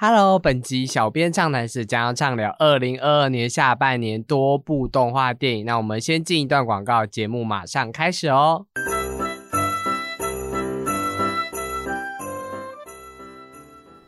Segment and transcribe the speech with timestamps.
[0.00, 5.66] Hello，本集小编畅谈室将要畅聊二零二二年下半年多部动画电影。
[5.66, 8.66] 那我们先进一段广告，节目马上开始哦。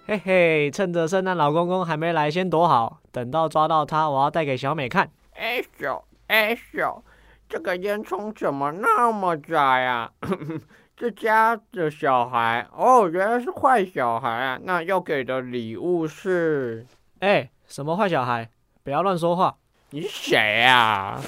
[0.06, 3.00] 嘿嘿，趁着圣诞老公公还没来，先躲好。
[3.10, 5.10] 等到抓到他，我要带给小美看。
[5.32, 7.02] 哎咻哎咻，
[7.48, 10.12] 这个烟囱怎么那么窄呀？
[11.00, 14.60] 这家的小孩哦，原来是坏小孩啊！
[14.64, 16.84] 那要给的礼物是……
[17.20, 18.50] 哎，什么坏小孩？
[18.84, 19.56] 不要乱说话！
[19.92, 21.18] 你谁呀？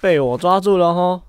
[0.00, 1.22] 被我抓住了吼！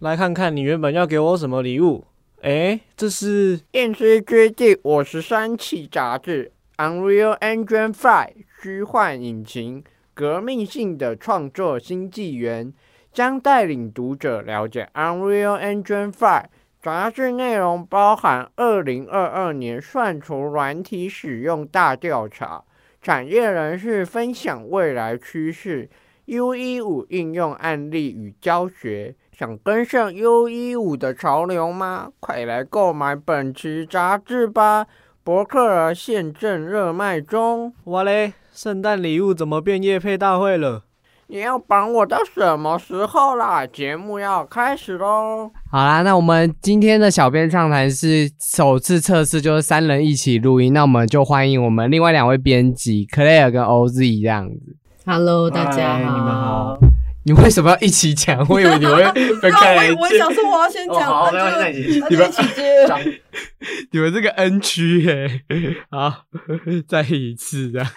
[0.00, 2.04] 来看看你原本要给我什么礼物？
[2.42, 6.50] 哎，这是《电视剧第五十三期杂志》
[6.84, 9.84] Unreal Engine Five 虚幻引擎。
[10.14, 12.72] 革命性的创作新纪元
[13.12, 16.44] 将带领读者了解 Unreal Engine 5
[16.80, 22.62] 杂志内容，包含2022年算图软体使用大调查、
[23.02, 25.90] 产业人士分享未来趋势、
[26.26, 29.16] U15 应用案例与教学。
[29.32, 32.12] 想跟上 U15 的潮流吗？
[32.20, 34.86] 快来购买本期杂志吧！
[35.24, 37.74] 博客儿现正热卖中。
[37.82, 38.34] 我嘞！
[38.54, 40.84] 圣诞礼物怎么变夜配大会了？
[41.26, 43.66] 你要绑我到什么时候啦？
[43.66, 45.50] 节目要开始喽！
[45.72, 50.72] 好啦，那我们今天的小编畅谈是首次测试，就是三人一起录音。
[50.72, 54.76] 那我们就欢迎我们另外两位编辑 Claire 跟 OZ 这样子。
[55.04, 56.78] Hello，大家好，你们好。
[57.26, 58.44] 你为什么要一起抢？
[58.48, 59.02] 我以为 你会
[59.40, 62.84] 分开来我我想说我要先讲，好，没关系，你们一起接。
[63.92, 65.42] 你们这个 N 区哎，
[65.90, 66.24] 好，
[66.86, 67.88] 再一次这样。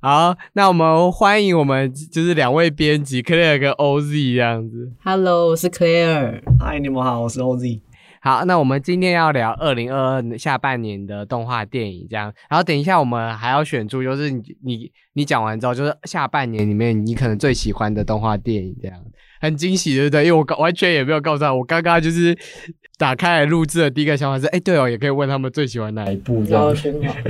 [0.00, 4.92] 好，那我们欢迎我们就是两位编辑 Claire 跟 OZ 这样子。
[5.02, 6.40] Hello，我是 Claire。
[6.60, 7.80] 嗨，你们好，我是 OZ。
[8.28, 12.30] 好，那我们今天要聊二零二二下半年的动画电影，这样。
[12.50, 19.00] 然后等一下我们还要选出，就是你你你讲完之后，就是下半年里面你可能最喜欢的动画电影，这样
[19.40, 20.26] 很惊喜，对不对？
[20.26, 22.36] 因为我完全也没有告诉他，我刚刚就是
[22.98, 26.76] 打开来录制的第一个想法是，哎，对哦，也可以问他们最喜欢哪一部，这样。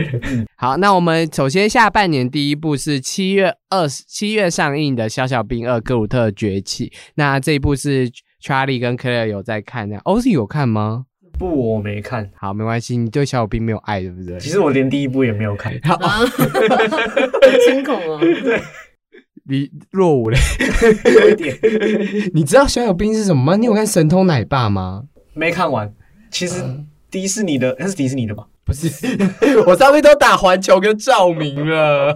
[0.59, 8.11] 好，那我们首先下半年第一部是七月二十七月上映的《小小兵二：格鲁特崛起》，那这一部是。
[8.43, 11.07] Charlie 跟 Claire 有在看，那 OZ 有看吗？
[11.39, 12.31] 不，我没看。
[12.35, 14.39] 好，没关系，你对小兵没有爱，对不对？
[14.41, 15.73] 其实我连第一部也没有看。
[15.85, 15.97] 好，
[17.69, 18.19] 惊恐哦。
[18.21, 18.61] 对，
[19.49, 20.39] 你落伍嘞，
[21.05, 21.57] 有一点。
[22.35, 23.57] 你知道小小兵是什么吗？
[23.57, 25.05] 你有看《神偷奶爸》吗？
[25.35, 25.95] 没看完。
[26.31, 26.63] 其实
[27.11, 28.47] 迪士尼的，那是迪士尼的吧？
[28.69, 28.87] 不是，
[29.67, 32.15] 我上面都打环球跟照明了，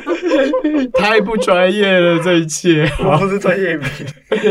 [0.92, 2.86] 太不专业了，这一切。
[3.02, 4.06] 我不是专业评，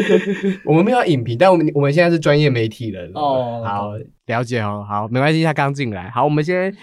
[0.66, 3.62] 我们没有影评，但我们我们现在是专业媒体人哦。
[3.64, 3.92] 好，
[4.26, 4.84] 了解哦。
[4.90, 6.10] 好，没关系，他刚进来。
[6.10, 6.76] 好，我们先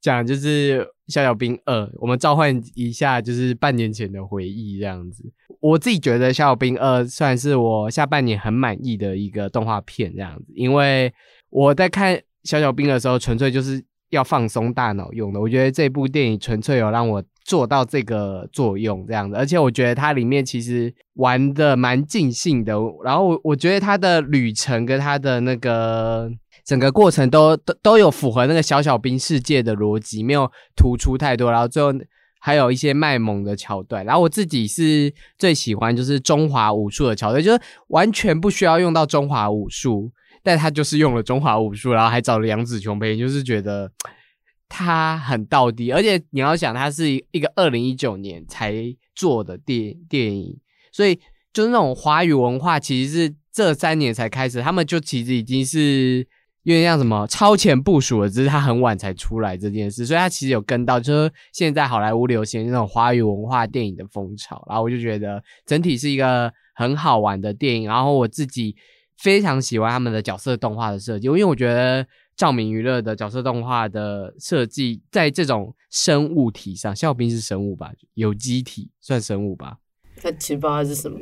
[0.00, 5.22] 讲就是《小小兵二》，我们召唤一下就是半年前的回忆，这样子。
[5.60, 11.12] 我自己觉得《小小兵二》算是我下半年很满意的一个动画片，这样子，因为
[11.50, 12.20] 我在看。
[12.46, 15.40] 小小兵的时候，纯粹就是要放松大脑用的。
[15.40, 19.36] 我觉得这部电影纯粹有让我做到这个作用，这样子。
[19.36, 22.74] 而且我觉得它里面其实玩的蛮尽兴的。
[23.04, 26.30] 然后我我觉得它的旅程跟它的那个
[26.64, 31.50] 整个过程都都都有符合那个小小兵世界的逻辑，没有突出太多。
[31.50, 31.92] 然后最后
[32.40, 34.04] 还有一些卖萌的桥段。
[34.04, 40.12] 然后我自己是最喜欢就是中华武术的桥段，就是完全不需要用到中华武术。
[40.46, 43.90] 但他就是用了中华武术，然后还找了杨紫琼配音，就是觉得
[44.70, 45.90] 他很到底。
[45.90, 48.72] 而且你要想，他是一个二零一九年才
[49.12, 50.56] 做的电电影，
[50.92, 51.18] 所以
[51.52, 54.62] 就是那种华语文化，其实是这三年才开始。
[54.62, 56.24] 他们就其实已经是
[56.62, 64.64] 有点像什么超前部署了，只是他很晚才出来这件事，所以他其实有跟到，就是现在好莱坞流行那种华语文化电影的风潮。
[64.68, 67.88] 然后我就觉得整体是一个很好玩的电影。
[67.88, 68.76] 然后我自己。
[69.18, 79.78] 非常喜欢他们的角色动画的设计，因为我觉得照明娱乐的角色动画的设计，在这种生物体上，肖兵是生物吧，有机体算生物吧？
[80.18, 81.18] 他其实不知道是什么。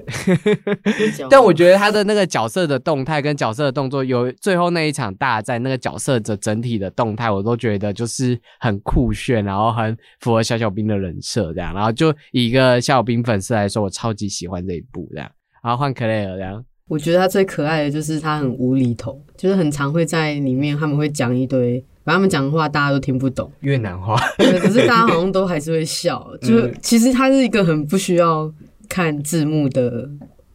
[1.28, 11.74] 但我觉得他的那个角色的动态跟角色的动作，有最后那一场大战，那个角色的整体的动态，我都觉得就是很酷炫，然后很符合小小兵的人设这样。
[11.74, 15.28] 然后就以一个小小兵粉丝来说，我超级喜欢这一部这样。
[15.60, 16.64] 然后换克莱尔这样。
[16.88, 26.30] 我觉得他最可爱的就是他很无厘头，就是很常会在里面，他们会讲一堆，把他们讲的话大家都听不懂越南话，可是大家好像都还是会笑。
[26.42, 28.52] 就其实他是一个很不需要
[28.88, 30.08] 看字幕的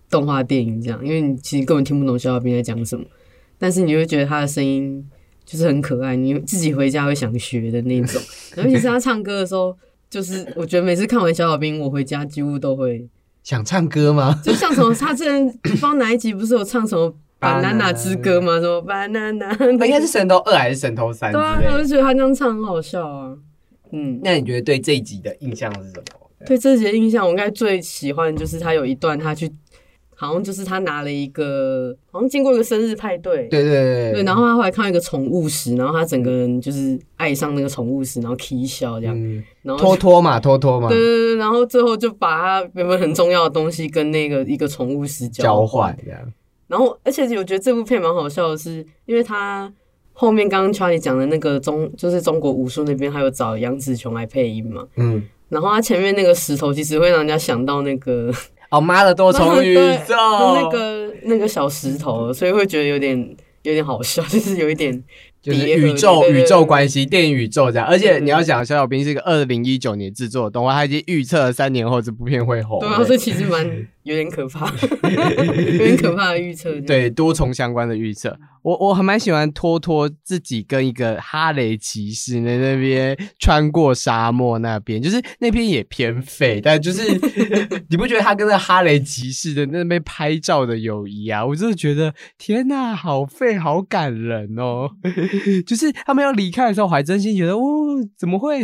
[0.09, 3.03] 动画电影，这样，因为你其实根本听不懂小小兵在讲什么，
[3.57, 5.03] 但是你会觉得他的声音
[5.43, 8.21] 就是很可爱，你自己回家会想学的那种。
[8.57, 9.75] 尤其是他唱歌的时候，
[10.11, 13.07] 就是我觉得每次看完小小兵，我回家几乎都会
[13.49, 14.39] 想唱歌吗？
[14.45, 17.11] 就像什么，他之前不知道哪一集不是有唱什么
[17.41, 18.59] 《banana 之歌》吗？
[18.61, 19.71] 什么 banana？
[19.71, 21.31] 应该是神偷二还是神偷三？
[21.31, 23.35] 对啊，我就觉得他这样唱很好笑啊。
[23.91, 26.29] 嗯，那你觉得对这一集的印象是什么？
[26.45, 29.51] 对这集的印象，我应该最喜欢就是他有一段他去。
[30.21, 39.15] 好像就是他拿了一个，好像经过一个生日派对，对对对对，然后他后来看到一个宠物石，然后他整个人就是爱上那个宠物石，然后啼笑这样，
[39.61, 45.97] 然后拖拖嘛，拖拖嘛，对对对，然后最后就把他原本很重要的东西跟那个一个宠物石交换。
[46.03, 46.19] 这样，
[46.67, 49.71] 然后而且我觉得这部片蛮好笑的是，因为他
[50.11, 58.29] 后面刚刚 Charlie 讲的那个中就是中国武术那边，还有找杨紫琼来配音嘛，嗯，然后他前面那个石头其实会让人家想到那个。
[58.69, 59.75] 哦，妈的多重宇
[60.07, 60.15] 宙，
[60.55, 63.17] 那个那个小石头，所以会觉得有点
[63.63, 65.03] 有点好笑， 就是有一点。
[65.41, 72.77] 就是宇宙宇宙关系，电影宇宙这样，而且你要想，小小兵是一个二零一九年制作的动画，他已经预测了三年后这部片会红。
[72.81, 73.65] 对啊，这其实蛮
[74.09, 74.65] 有点可怕，
[75.07, 76.81] 有点可怕的预测。
[76.81, 78.35] 对，多重相关的预测。
[78.63, 87.03] 我我还蛮喜欢托托自己跟一个哈雷骑士在那边穿过沙漠那边，就是那边也偏废， 但就是
[87.89, 91.45] 你不觉得他跟那哈雷骑士的那边拍照的友谊啊？
[91.45, 94.89] 我真的觉得天哪，好废，好感人哦。
[95.65, 97.61] 就是他们要离开的时候，我还真心觉得，哦，
[98.17, 98.61] 怎么会？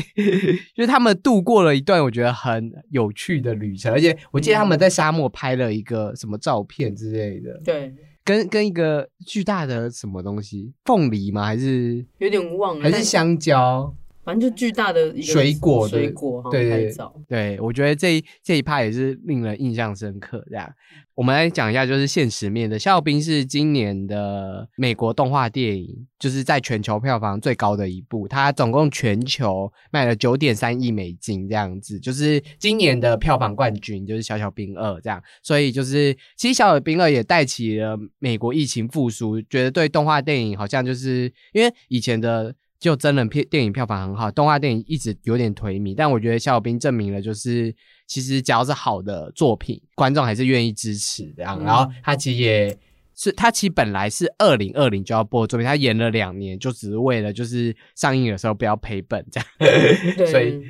[0.76, 7.94] 就是他们度过了一段我觉得很有趣的旅程，而且我记得他们在沙漠拍了一个什么照片之类的，对，
[8.24, 11.44] 跟跟一个巨大的什么东西，凤梨吗？
[11.46, 13.94] 还是有点忘了，还是香蕉？
[14.26, 16.96] 反正就巨大的水果，水果，对对
[17.28, 20.44] 对，我觉得这这一趴也是令人印象深刻。
[20.50, 20.68] 这样，
[21.14, 35.22] 我们来讲一下，就是现实面的《肖兵》是今年的美国动画电影，就是在全球票房最高的一部，它总共全球卖了九点三亿美金，这样子，就是今年的票房冠军，就是《小小兵二》这样。
[35.44, 42.56] 所以，就是其实《小小兵二》也带起了美国疫情复苏，觉得对动画电影好像就是因为以前的。
[42.86, 47.74] 就真人片电影票房很好，动画电影一直有点颓靡，但我觉得《小兵》证明了，就是
[48.06, 51.60] 其实只要是好的作品，观众还是愿意支持这样。
[51.64, 52.78] 然后他其实也
[53.16, 59.50] 是，他其实本来是二零二零就要播作品，他延了两年，就只是为了就是上映的时候不要赔本这样。
[60.30, 60.62] 所以，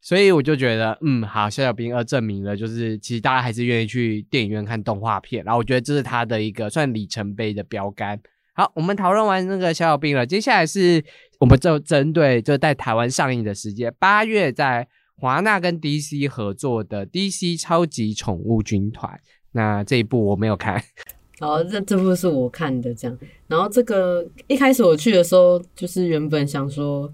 [0.00, 5.44] 所以我就觉得，嗯，好，《小小兵二》证明了，就是其实大家还是愿意去电影院看动画片。
[5.44, 8.20] 然后我觉得这是他的一个算里程碑的标杆。
[8.56, 11.04] 好，我们讨论完那个小小兵了，接下来是
[11.40, 14.86] 我们就针对就在台湾上映的时间，八月在
[15.16, 19.18] 华纳跟 DC 合作的 DC 超级宠物军团。
[19.50, 20.80] 那这一部我没有看，
[21.40, 23.18] 好，这这部是我看的，这样。
[23.48, 27.12] 然后这个一开始我去的时候，就是原本想说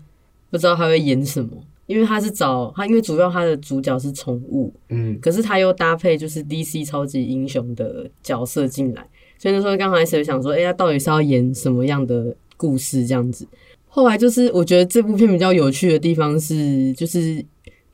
[0.50, 1.50] 不知道他会演什么，
[1.86, 9.06] 因为他是找他，因为主要他的主角是宠物，嗯，可是他又搭配就是 DC 超级英雄的角色进来。
[9.40, 13.46] 所以那时候刚开始想说，哎，他到底是要演什么样的故事这样子？
[13.88, 17.42] 后来就是我觉得这部片比较有趣的地方是，就是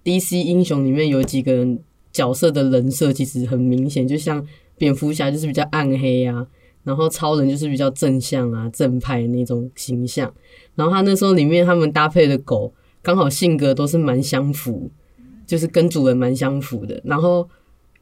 [0.02, 1.64] DC 英雄里面有几个
[2.10, 4.44] 角色的人设其实很明显，就像
[4.76, 6.44] 蝙蝠侠就是比较暗黑啊，
[6.82, 10.34] 然后超人就是比较正向啊、正派那种形象。
[10.74, 14.90] 然后他那时候里面他们搭配的狗刚好性格都是蛮相符，
[15.46, 17.00] 就是跟主人蛮相符的。
[17.04, 17.48] 然后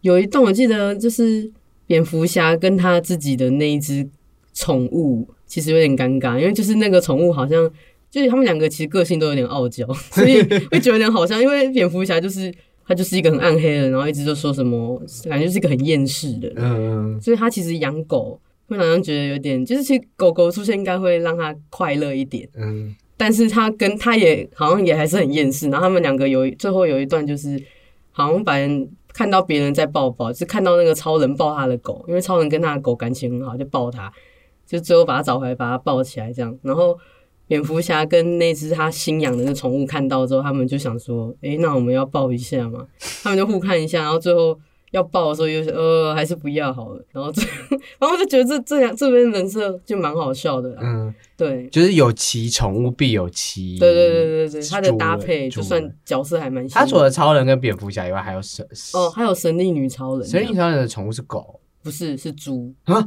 [0.01, 1.53] 有一段我记得就是。
[1.87, 4.09] 蝙蝠侠跟他自己的那一只
[4.53, 7.71] 宠物其实有点尴尬，因为就是那个宠物好像
[8.11, 11.43] 就是他们两个其实个性都有点傲娇， 所以会觉得有点好像。
[11.43, 12.53] 因为蝙蝠侠就是
[12.87, 16.53] 他就是一个很暗黑的，然后一直就说什么，感觉是一个很厌世的。
[16.57, 22.49] 嗯，所以他其实养狗会好像觉得有点，就是其实狗狗出现应该会让他快乐一点。
[22.57, 25.69] 嗯，但是他跟他也好像也还是很厌世。
[25.69, 27.63] 然后他们两个有最后有一段就是
[28.11, 28.89] 好像把人。
[29.15, 34.13] 看到别人在抱抱，就看到那个超人抱他的狗，因为超人跟他的狗感情很好，就抱他，
[34.67, 36.59] 就最后把他找回来，把他抱起来这样。
[36.63, 36.99] 然后
[37.47, 42.87] 蝙蝠侠跟那只他新养的那宠物看到之后，他们就想说：“诶，那我们要抱一下嘛？”
[43.25, 44.59] 他们就互看一下，然后最后。
[44.95, 47.43] 要抱的时候又是呃还是不要好了，然后这
[47.99, 63.05] 然后就觉得这这样这边人设就蛮好笑的，嗯，对，就是有其宠物必有其，对对对对对，它的搭配就算角色还蛮，他除了超人跟蝙蝠侠以外，还有神哦，还有神力女超人，神力女超人的宠物是狗，不是是猪啊，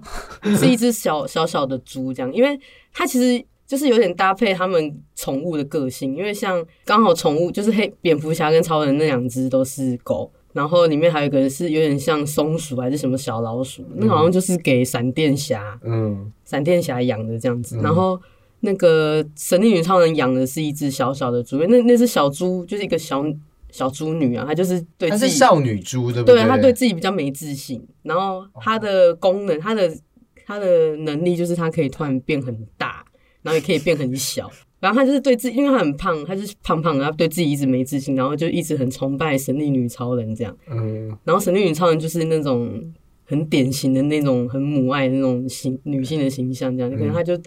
[0.58, 2.60] 是一只小小小的猪这样，因为
[2.92, 10.30] 它其实就是有点搭配他们宠物的个性，因为像刚好宠物就是黑蝙蝠侠跟超人那两只都是狗。
[10.58, 17.78] 然后里面还有一个是有点像松鼠还是什么小老鼠，那好像就是给闪电侠，嗯，闪电侠养的这样子。
[17.78, 18.20] 然后
[18.62, 23.24] 那个神力女超人养的是一只小小的猪，那那只小猪就是一个小
[23.72, 26.42] 小猪女啊，她就是对，她是少女猪对不对？
[26.42, 27.88] 对，她对自己比较没自信。
[28.02, 29.96] 然后她的功能，她的
[30.44, 33.06] 她的能力就是她可以突然变很大，
[33.44, 34.50] 然后也可以变很小。
[34.80, 40.58] 然后他就是对自己，因为他很胖，他就是胖胖的，他对自己一直没自信，然后就一直很崇拜神力女超人这样。
[40.70, 41.08] 嗯。
[41.24, 42.94] 然后神力女超人就是那种
[43.26, 46.92] 很典型的那种很母爱的那种形女性的形象这样。
[46.92, 47.38] 可能他就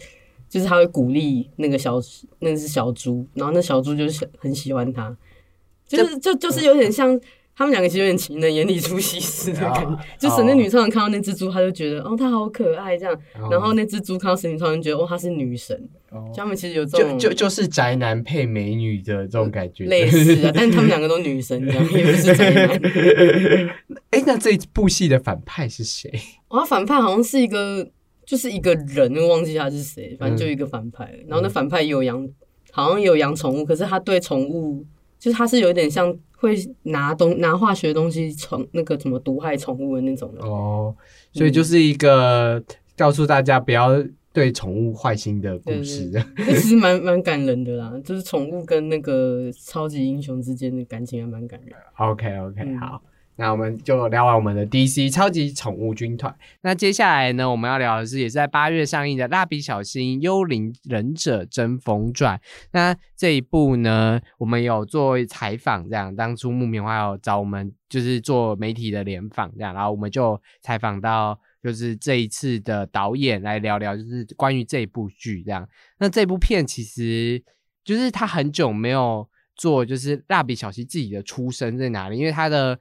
[0.49, 2.01] 就是他会鼓励那个小
[2.41, 5.17] 那是小猪，然后那小猪就是很喜欢他，
[5.87, 7.21] 就是就就是有点像。
[7.61, 13.15] 他们两个其实有点情人眼里出西施的感觉，就神力女超人看到那只猪，他就觉得哦，它好可爱这样。
[13.51, 15.79] 然后那只猪看到神力超人，觉得哦，她是女神。
[16.35, 20.53] 他们其实有这种，就就就是宅男配美女的这种感觉，类似啊。
[20.57, 22.81] 但是他们两个都女神这样， 也不是宅男。
[24.09, 26.11] 哎，那这部戏的反派是谁？
[26.49, 27.87] 哦，反派好像是一个，
[28.25, 31.15] 就是一个人，忘记他是谁，反正就一个反派。
[31.29, 32.27] 然后那反派有养，
[32.73, 34.87] 好像有养宠物，可是他对宠物，
[35.19, 36.17] 就是他是有点像。
[36.41, 40.95] 会拿东拿化学东西宠那个什么毒害宠物的那种的哦，
[41.33, 42.63] 所以就是一个
[42.97, 46.11] 告诉大家不要对宠物坏心的故事。
[46.47, 51.73] 其实蛮蛮感人的啦，就是宠物跟那个超级英雄之间的感情还蛮感人。
[51.99, 53.03] OK OK，好。
[53.41, 56.37] 那我们就聊完我们的 DC 超级宠物军团。
[56.61, 62.37] 那接下来呢，我们要聊的是也是在八月上映的《蜡笔小新：幽灵忍者争锋传》。
[62.73, 75.67] 那这一部呢，我们有做采访，这样当初木棉花有找我们，就是做媒体的联访，这样，然后我们就采访到，就是这一次的导演来聊聊，就是关于这部剧这样。
[75.99, 77.43] 那这部片其实
[77.83, 82.79] 就是他很久没有做，就是蜡笔小新自己的出身在哪里，因为他的。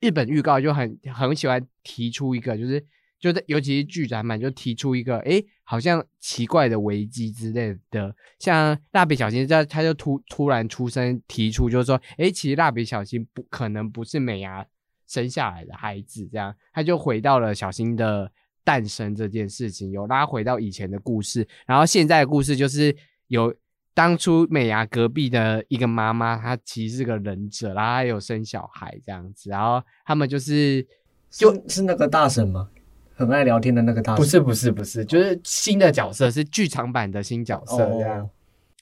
[0.00, 2.84] 日本预告就很很喜欢提出一个，就是
[3.18, 8.14] 就是尤其是剧展版就提出一个，哎，好像奇怪的危机之类的。
[8.38, 14.66] 像蜡笔小新这，他就突突然出声提出，就是说，哎，其实蜡笔小新不可能不是美伢
[15.06, 18.30] 生下来的孩子，这样他就回到了小新的
[18.64, 22.96] 诞生这件事情，有拉回到以前的故事，然后现在的故事就是
[23.28, 23.54] 有。
[24.00, 30.82] 当初美牙隔壁的一个妈妈，她其实是个忍者，然后她有生小孩这样子，然后他们就是
[31.28, 32.70] 就是那个大神吗？
[33.14, 34.24] 很爱聊天的那个大神？
[34.24, 38.26] 不是不是不是，就是新的角色，是剧场版的新角色这样。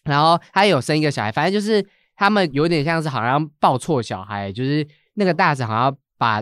[0.04, 1.84] 然后她有生一个小孩，反正就是
[2.14, 6.40] 他们有点像是好像抱错小孩，就是那个大神好像把。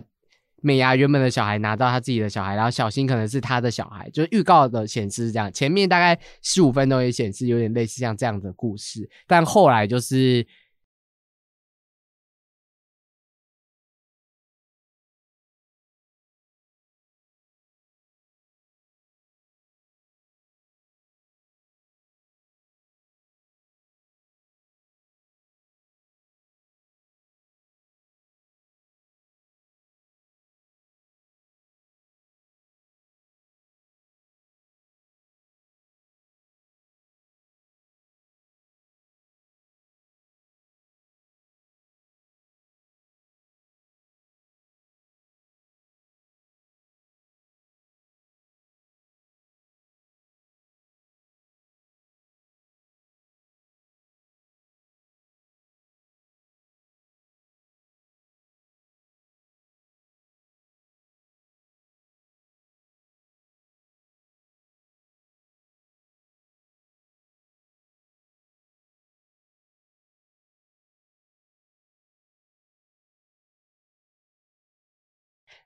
[0.63, 5.53] 美伢原本的小孩拿到他自己的小孩，然后小新可能是他的小孩，就是预告的显示是这样。
[5.53, 10.47] 前面大概十五分钟也显示有点类似像这样的故事，但后来就是。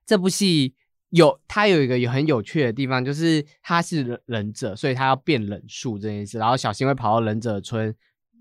[0.06, 0.74] 这部戏
[1.10, 6.38] 有它有一个有很有趣的地方，就是他是忍者，所以他要变忍术这件事。
[6.38, 7.92] 然后小新会跑到忍者村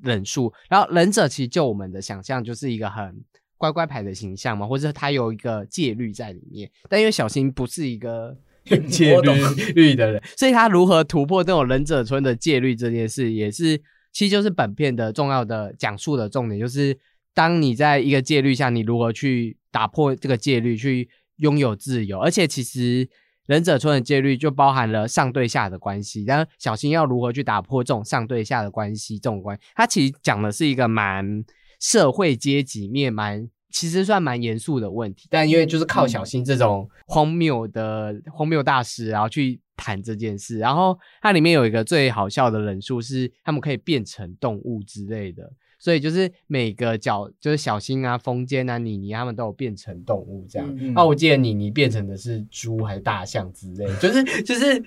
[0.03, 3.23] 忍术，然后忍者其实就我们的想象就是一个很
[3.57, 6.69] 乖乖牌的形象嘛，或者他有一个戒律在里面。
[6.87, 8.37] 但因为小新不是一个
[8.87, 16.95] 戒律律的人，所以他如何突破这种忍者村的戒律这件事，也是其实就是本片的重要的讲述的重点，就是
[17.33, 21.09] 当你在一个戒律下，你如何去打破这个戒律去。
[21.39, 23.09] 拥有自由，而且其实
[23.47, 31.43] 忍者村的戒律就包含了上对下的关系，然后小新要如何去打破这种上对下的关系，这种关，它其实讲的是一个蛮
[31.79, 40.57] 社会阶级面，蛮其实算蛮严肃的问题，但因为就是靠小新这种荒谬的荒谬大师，然后去谈这件事。
[40.57, 45.51] 然后它里面有一个最好笑的人数是，他们可以变成动物之类的。
[45.79, 50.93] 所以就是每个角，就是小新啊、风间啊、妮妮他们都有变成动物这样。
[50.93, 54.83] 啊，我记得妮妮变成的是猪还是大象之类，就是就是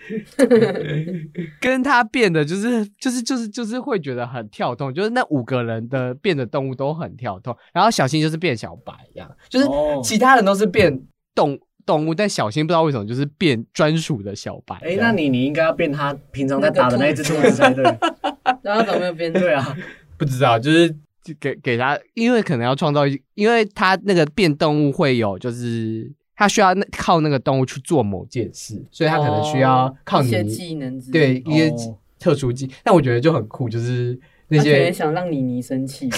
[1.60, 7.56] 跟他变的，就是 就是就是就是会觉得很跳动，就是那五个人的变的动物都很跳动。
[7.72, 9.66] 然后小新就是变小白一样，就是
[10.04, 11.00] 其他人都是变
[11.34, 14.76] 动动物，但小新不知道为什么就是变专属的小白。
[14.82, 17.82] 哎，那你你应该要变他平常在打的那一只兔子才对。
[18.62, 19.32] 然后怎么没有变？
[19.32, 19.76] 对啊。
[20.22, 20.94] 不知道，就是
[21.40, 23.02] 给给他，因为可能要创造，
[23.34, 31.72] 因为他那个变动物会有，就是他需要那靠那个动物去做某件事，所以他可能需要靠一些技能，对一些
[32.20, 32.70] 特殊技。
[32.84, 36.08] 但我觉得就很酷，就是那些想让妮妮生气，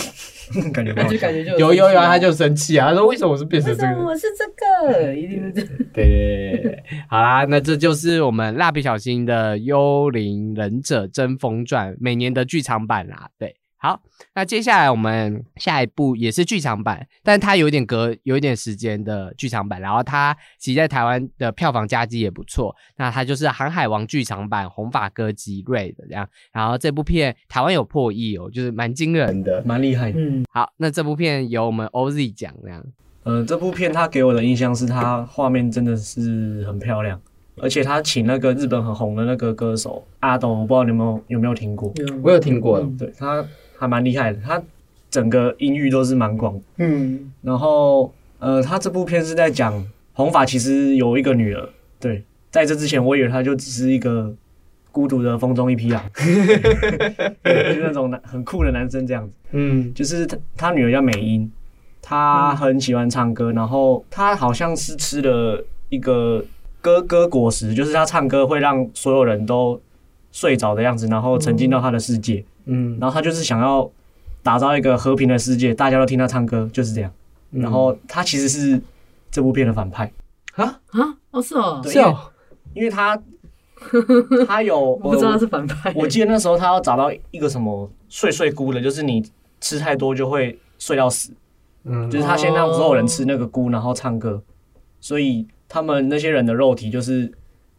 [0.73, 4.04] 感觉就感觉就有有有，他就生气啊，他说为什么我是变成这个？
[4.04, 5.62] 我是这个，一定是这。
[5.92, 13.54] 对对对对，好啦，那这就是我们蜡笔小新的《幽灵忍者争锋传》每年的剧场版啦，对。
[13.85, 14.00] 好，
[14.35, 22.75] 那接下来我们下一部也是剧场版，但它有点隔有一点时间的剧场版，然后它其实在台湾的票房佳绩也不错。
[22.97, 26.26] 那它就是《航海王》剧场版，红发哥吉瑞的这样。
[26.50, 30.11] 然后这部片台湾有破亿哦，就是蛮惊人的，蛮厉害。
[30.17, 32.83] 嗯，好，那这部片由我们 OZ 讲这样。
[33.25, 37.21] 呃，这部片它给我的印象是它画面真的是很漂亮，
[37.59, 41.93] 而且他请那个日本很红的那个歌手阿斗，我不知道你们有没有听过？
[42.23, 43.47] 我有听过，对他。
[43.76, 44.62] 还蛮厉害的，他
[45.11, 46.61] 整个音域都是蛮广。
[46.78, 51.69] 嗯，然后呃，他这部片是在讲红发其实有一个女儿。
[52.00, 54.35] 对，在这之前我以为他就只是一个
[54.93, 59.33] 孤独的风中一匹狼， 就是那种男很酷的男生这样子。
[59.52, 61.50] 嗯，就是他他女儿叫美音，
[62.02, 66.45] 他很喜欢唱歌，然后他好像是吃了一个
[66.81, 69.81] 歌歌果实，就是他唱歌会让所有人都
[70.33, 72.40] 睡着的样子，然后沉浸到他的世界。
[72.40, 73.90] 嗯，然后他就是想要
[74.42, 77.11] 打造一个和平的世界，大家都听他唱歌，就是这样。
[77.50, 78.80] 然后他其实是
[79.30, 80.11] 这部片的反派。
[80.54, 82.16] 啊啊，哦是哦，是哦，
[82.75, 83.21] 因为他
[84.47, 85.92] 他有我不知道他是反派。
[85.94, 89.25] 我记得那时候他要找到一个什么睡睡菇的，就是你
[89.61, 91.32] 吃太多就会睡到死。
[91.84, 94.43] 嗯，就是他先让所有人吃那个菇，然后唱歌，
[95.00, 97.32] 所以他们那些人的肉体就是。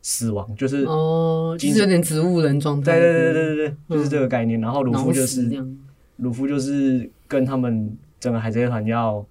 [0.08, 2.92] 死亡就是哦，其实有点植物人状态。
[2.92, 4.62] 对对对对对对，就是这个概念。
[4.62, 5.50] 然后鲁夫就是
[6.18, 9.26] 鲁夫就是跟他们整个海贼团要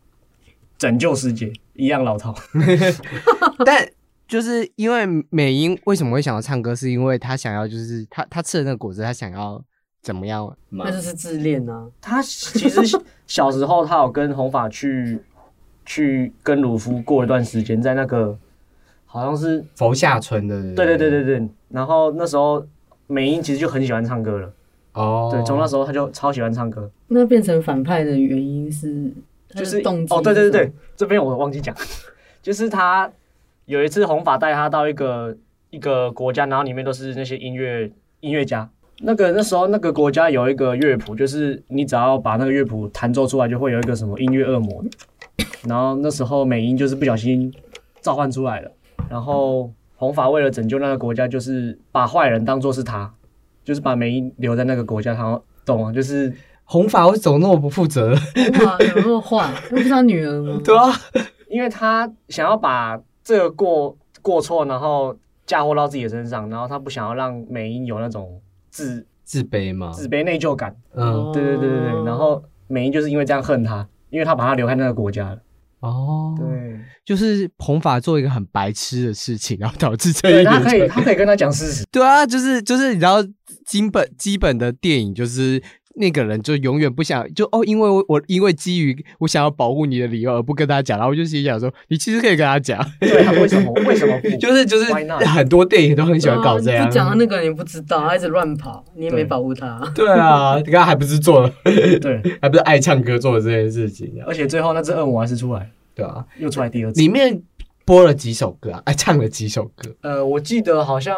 [0.76, 2.34] 拯救世界一样老套。
[3.64, 3.88] 但
[4.26, 9.64] 就是因为美英为什么会想要唱歌，是因为他想要就是他他吃的那个果子，他想要
[10.02, 10.56] 怎么样？
[10.70, 11.86] 那就是自恋啊。
[12.00, 12.80] 他其实
[13.28, 15.20] 小时候他有跟红发去
[15.86, 18.36] 去跟鲁夫过一段时间，在那个。
[19.14, 21.48] 好像是佛下村的，对对对对对。
[21.68, 22.66] 然后那时候
[23.06, 24.52] 美英其实就很喜欢唱歌了，
[24.94, 26.90] 哦，对，从那时候他就超喜欢唱歌。
[27.06, 29.12] 那变成反派的原因是，
[29.54, 31.72] 就是动哦，对对对对，这边我忘记讲，
[32.42, 33.08] 就是他
[33.66, 35.36] 有一次红发带他到一个
[35.70, 38.68] 一个国家，然后里面都是那些音乐音乐家。
[38.98, 44.84] 那个那时候那个国家有一个乐谱，就是你只要把那个乐谱弹奏出来，就会有一个什么音乐恶魔。
[45.68, 47.52] 然后那时候美英就是不小心
[48.00, 48.70] 召唤出来了。
[49.08, 53.12] 然后红发为了拯救那个国家，就是把坏人当做是他，
[53.64, 55.14] 就是把美英留在那个国家。
[55.14, 55.92] 他懂吗？
[55.92, 58.10] 就是红发为什么那么不负责？
[58.64, 59.52] 哇，有那么坏？
[59.68, 60.60] 不是他女儿吗？
[60.64, 60.90] 对啊，
[61.48, 70.74] 因为他想要把这个过过错，然后嫁祸到自己的身上，然后他不想要让美英有那种自自卑嘛，自卑内疚感。
[70.94, 72.04] 嗯，对对对对对。
[72.04, 75.38] 然后美英就是因为这样恨他，因为他把他留在那个国家了。
[75.84, 80.44] 哦，对，就是红发做一个很白痴的事情，然后导致这一点。
[80.46, 81.84] 他可以，他可以跟他讲事实。
[81.90, 83.22] 对啊，就是就是，你知道，
[83.66, 85.62] 基本基本的电影就是
[85.96, 92.84] 那个人就永远不想就哦，因为我我因为基于我想要保护你的理由而不跟他讲，然后我就心想说，你其实可以跟他讲。
[93.00, 93.72] 对，为什么？
[93.86, 94.18] 为什么？
[94.38, 96.90] 就是就是很多电影都很喜欢搞这样。
[96.90, 99.80] 讲的那个人也不知道，他一直乱跑，你也没保护他。
[99.94, 101.52] 对啊，你刚还不是做了？
[102.00, 104.12] 对， 还不是爱唱歌做的这件事情。
[104.26, 105.70] 而且最后那只恶魔还是出来。
[105.94, 107.00] 对啊，又出来第二次。
[107.00, 107.40] 里面
[107.84, 108.82] 播了几首歌啊？
[108.86, 109.94] 哎，唱了几首歌？
[110.02, 111.14] 呃，我记得好像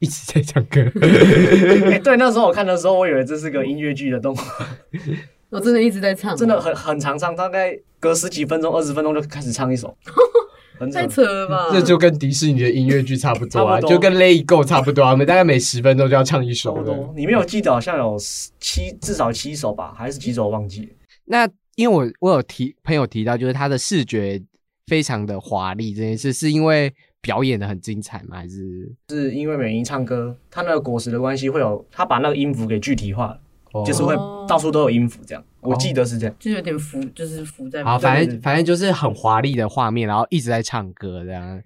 [0.00, 0.80] 一直在唱歌。
[1.90, 4.66] 哎， 对，那时候我看的时候，我以为这是个音乐剧的动画。
[5.50, 9.96] 我真的一直在唱，真的很很长唱，大概隔十几分钟、二十分钟就开始唱一首，
[10.92, 11.68] 太扯了吧？
[11.72, 17.12] 这就跟迪士尼的音乐剧差不多啊，就跟《Let It Go》差不多啊，每大概每十分钟就要唱一首。
[17.16, 18.16] 你没有记得好像有
[18.58, 19.94] 七至少七首吧？
[19.96, 20.88] 还是几首忘记？
[21.26, 21.48] 那。
[21.76, 24.38] 因为我我有提朋友提到，就是他的视觉
[24.88, 28.36] 非常的华丽这件事，是因为表演的很精彩吗？
[28.36, 33.40] 还是是因为美音唱歌，他那个果实的关系，会有他把那个音符给具体化了。
[33.86, 34.16] 就是会
[34.48, 37.84] 到处都有音符这样，我记得是这样，就有点浮，就是浮在。
[37.84, 41.60] 好，反正反正就是很华丽的画面，然后一直在唱歌这样。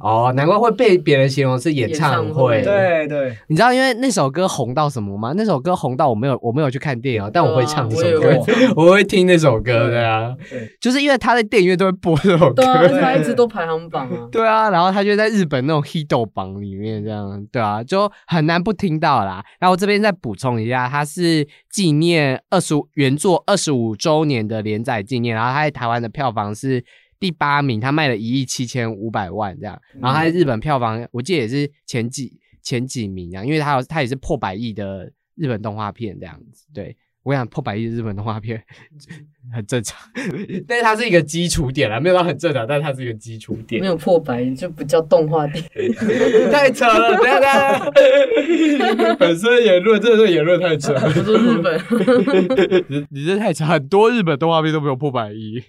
[0.00, 2.62] 哦，难怪会被别人形容是演唱会。
[2.62, 5.32] 对对，你知道因为那首歌红到什么吗？
[5.36, 8.42] 那首歌红到我没有我没有去看电影，但我会唱这首歌，
[8.76, 10.34] 我会听那首歌的啊。
[10.48, 12.62] 对， 就是因为他在电影院都会播这首歌，
[13.00, 14.28] 他一直都排行榜啊。
[14.32, 19.44] 对啊，然后他就在日本那种 hit 榜里面这样，对啊，就很难不听到啦。
[19.58, 21.46] 然后这边再补充一下，他是。
[21.76, 26.84] 纪念二十五原作二十五周年的连载纪念，然后他在台湾的票房是
[27.18, 36.96] 第八名，他卖了一亿七千五百万这样，然后他在日本票房我记得也是前几前几名这样，因为他有他也是破百亿的日本动画片这样子，对。
[37.26, 38.62] 我想破百亿日本动画片
[39.52, 39.98] 很正常，
[40.66, 43.80] 但是它是一个基础点啦，没有到很正常，但是它是一个基础点。
[43.80, 45.64] 没有破百亿就不叫动画片，
[46.52, 47.16] 太扯了！
[47.16, 50.94] 等下等下，本身言论，这个言论太扯。
[50.94, 51.80] 不是日本，
[52.88, 55.60] 你你这太扯，很多日本动画片都没有破百亿。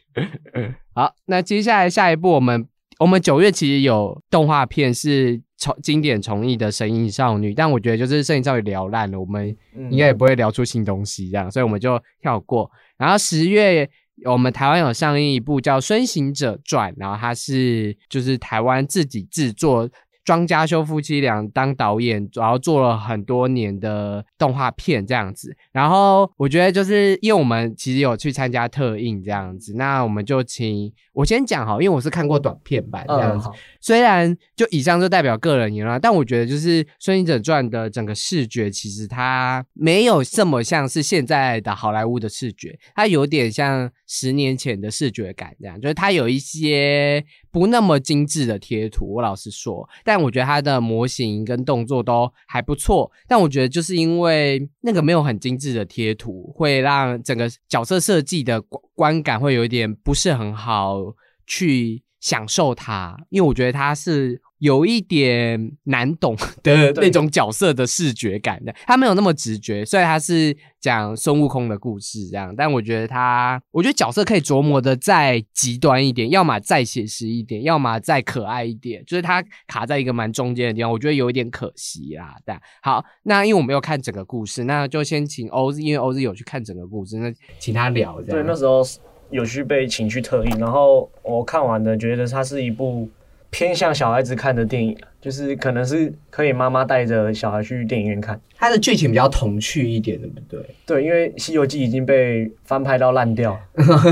[0.94, 2.68] 好，那接下来下一步，我们
[3.00, 5.42] 我们九月其实有动画片是。
[5.60, 9.48] 重经典重译的《神隐少女》，但我觉得就是《神隐少女》聊烂了，我们
[9.90, 12.70] 应该也不会聊出新东西这样，所以我们就跳过。
[12.96, 13.90] 然后十月
[14.26, 19.90] 我们台湾有上映一部叫《孙行者传》，然后它是就是台湾自己制作。
[20.28, 25.56] 庄家修夫妻俩当导演，然后做了很多年的动画片这样子。
[25.72, 33.48] 然后我觉得就是因为我们其实有去参加特映这样子，那我们就请我先讲好，因为我是看过短片版这样子。
[33.80, 47.24] 虽然就以上就代表个人言论，但我觉得就是《孙行者传》的整个视觉其实它没有这么像是现在的好莱坞的视觉，它有点像十年前的视觉感这样，就是它有一些。
[47.58, 53.12] 不那么精致的贴图，我老实说，但我觉得它的模型跟动作都还不错。
[53.28, 58.62] 但我觉得就是因为那个没有很精致的贴图，会让整个角色设计的
[58.94, 61.00] 观感会有一点不是很好
[61.48, 64.40] 去享受它，因为我觉得它是。
[64.60, 69.86] 有一点难懂 的那种角色的视觉感的，他没有那么直觉。
[69.86, 82.36] 虽然他是讲孙悟空的故事这样，但我觉得他，我觉得角色可以琢磨的再极端一点，要么再写实一点，要么再可爱一点，就是他卡在一个蛮中间的地方，我觉得有一点可惜啦。
[82.44, 88.20] 但好，那因为我没有看整个故事，那就先请欧子，因为欧子有去看整个故事，那请他聊。
[88.24, 88.82] 对，那时候
[89.30, 93.08] 有去被请去特映，然后我看完的，觉得它是一部。
[93.50, 98.40] 偏向小孩子看的电影，就是可能是可以妈妈带着小孩去电影院看。
[98.56, 100.76] 它的剧情比较童趣一点，对不对？
[100.86, 103.58] 对，因为《西游记》已经被翻拍到烂掉。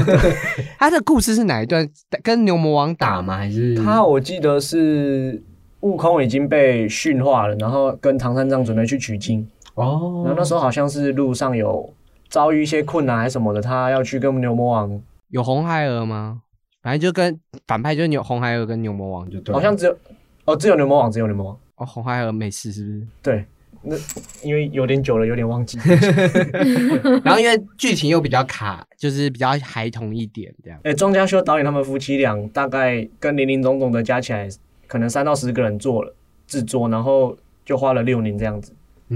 [0.79, 1.87] 它的故事是哪一段？
[2.23, 3.37] 跟牛魔王打吗？
[3.37, 4.03] 还是他？
[4.03, 5.41] 我记得是
[5.81, 9.47] 悟空已经被驯化了，然后跟唐三藏准备去取经。
[9.75, 10.23] 哦。
[10.25, 11.93] 然后那时候好像是路上有
[12.29, 15.01] 遭遇一些困难还是什么的，他要去跟牛魔王。
[15.29, 16.41] 有红孩儿吗？
[16.85, 19.97] 反正就跟反派就是牛红孩儿跟牛魔王就对，好像只有
[20.45, 23.07] 哦，只有牛魔王，只有牛魔王哦，红孩儿没事是不是？
[23.23, 23.45] 对，
[23.81, 23.95] 那
[24.43, 25.79] 因为有点久了，有点忘记。
[27.25, 30.79] 然后因为剧情又比较卡，就是比较孩童一点这样。
[30.83, 34.47] 哎，庄家修导演他们夫妻俩大概跟林林总总的加起来，
[34.85, 38.71] 可能三到十个人做了制作，然后就花了六年这样子，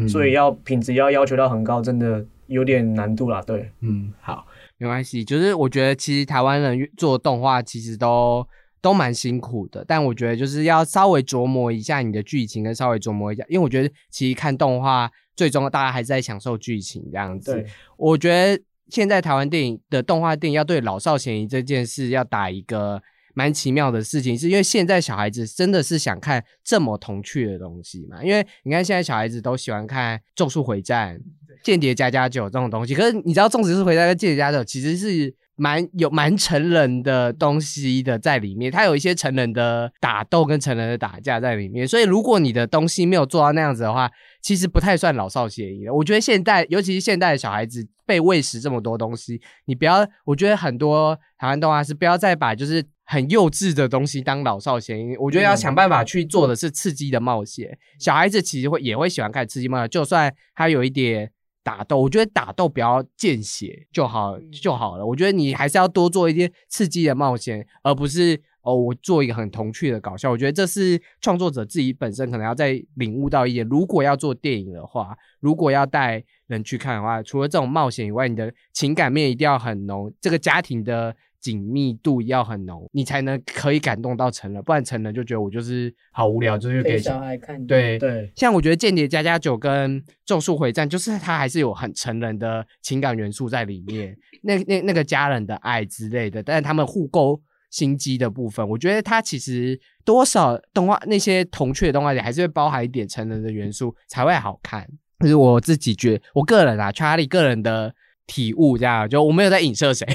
[0.08, 3.44] 所以要品质要要求到很高，真的有点难度啦。
[3.46, 4.48] 对，嗯，好。
[4.80, 8.48] 没关系，就是我觉得其实台湾人做动画其实都
[8.82, 17.66] 都蛮辛苦的，但我觉得就是要稍微琢磨一下你的剧情，跟稍微琢磨一下，因为我觉得其实看动画最终大家还是在享受剧情这样子。
[17.98, 23.04] 我觉得现在台湾电影的动画电影要对老少咸宜这件事要打一个
[23.40, 28.22] 蛮奇妙的事情，是因为现在小孩子真的是想看这么童趣的东西嘛？
[28.22, 31.18] 因为你看现在小孩子都喜欢看《咒术回战》。
[31.62, 44.10] 间谍加加酒这种东西，可是你知道，纵使是回来间谍加酒，其实是蛮有蛮成人的东西的在里面，它有一些成人的打斗跟成人的打架在里面，所以如果你的东西没有做到那样子的话，
[44.42, 45.94] 其实不太算老少咸宜的。
[45.94, 57.76] 我觉得现代，尤其是现代的小孩子被喂食这么多东西，你不要，我觉得很多台湾动画是不要再把就是很幼稚的东西当老少咸宜，我觉得要想办法去做的是刺激的冒险。
[57.98, 61.32] 小孩子其实会也会喜欢看刺激冒险，就算他有一点。
[61.62, 65.06] 打斗，我觉得打斗不要见血就好就好了。
[65.06, 70.32] 我觉得你还是要多做一些刺激的冒险，而不是哦，我做一个很童趣的搞笑。
[70.32, 73.68] 我觉得这是创作者自己本身可能要再领悟到一点。
[73.68, 87.66] 如果要做电影的话，如果要带人去看的话，除了这种冒险以外，你的情感面一定要很浓，这个家庭的紧密度要很浓，你才能可以感动到成人，不然成人就觉得我就是好无聊，就是给小孩看。
[87.66, 104.86] 对对，像我觉得《间谍加加九》跟《咒术回战》，就是它还是有很成人的情感元素在里面，那那那个家人的爱之类的，但是他们互勾心机的部分，我觉得它其实多少动画那些童趣的动画里，还是会包含一点成人的元素才会好看。
[105.20, 107.96] 就是我自己觉，我个人啊，Charlie 个人的。
[108.30, 110.06] 体悟这样，就我没有在影射谁，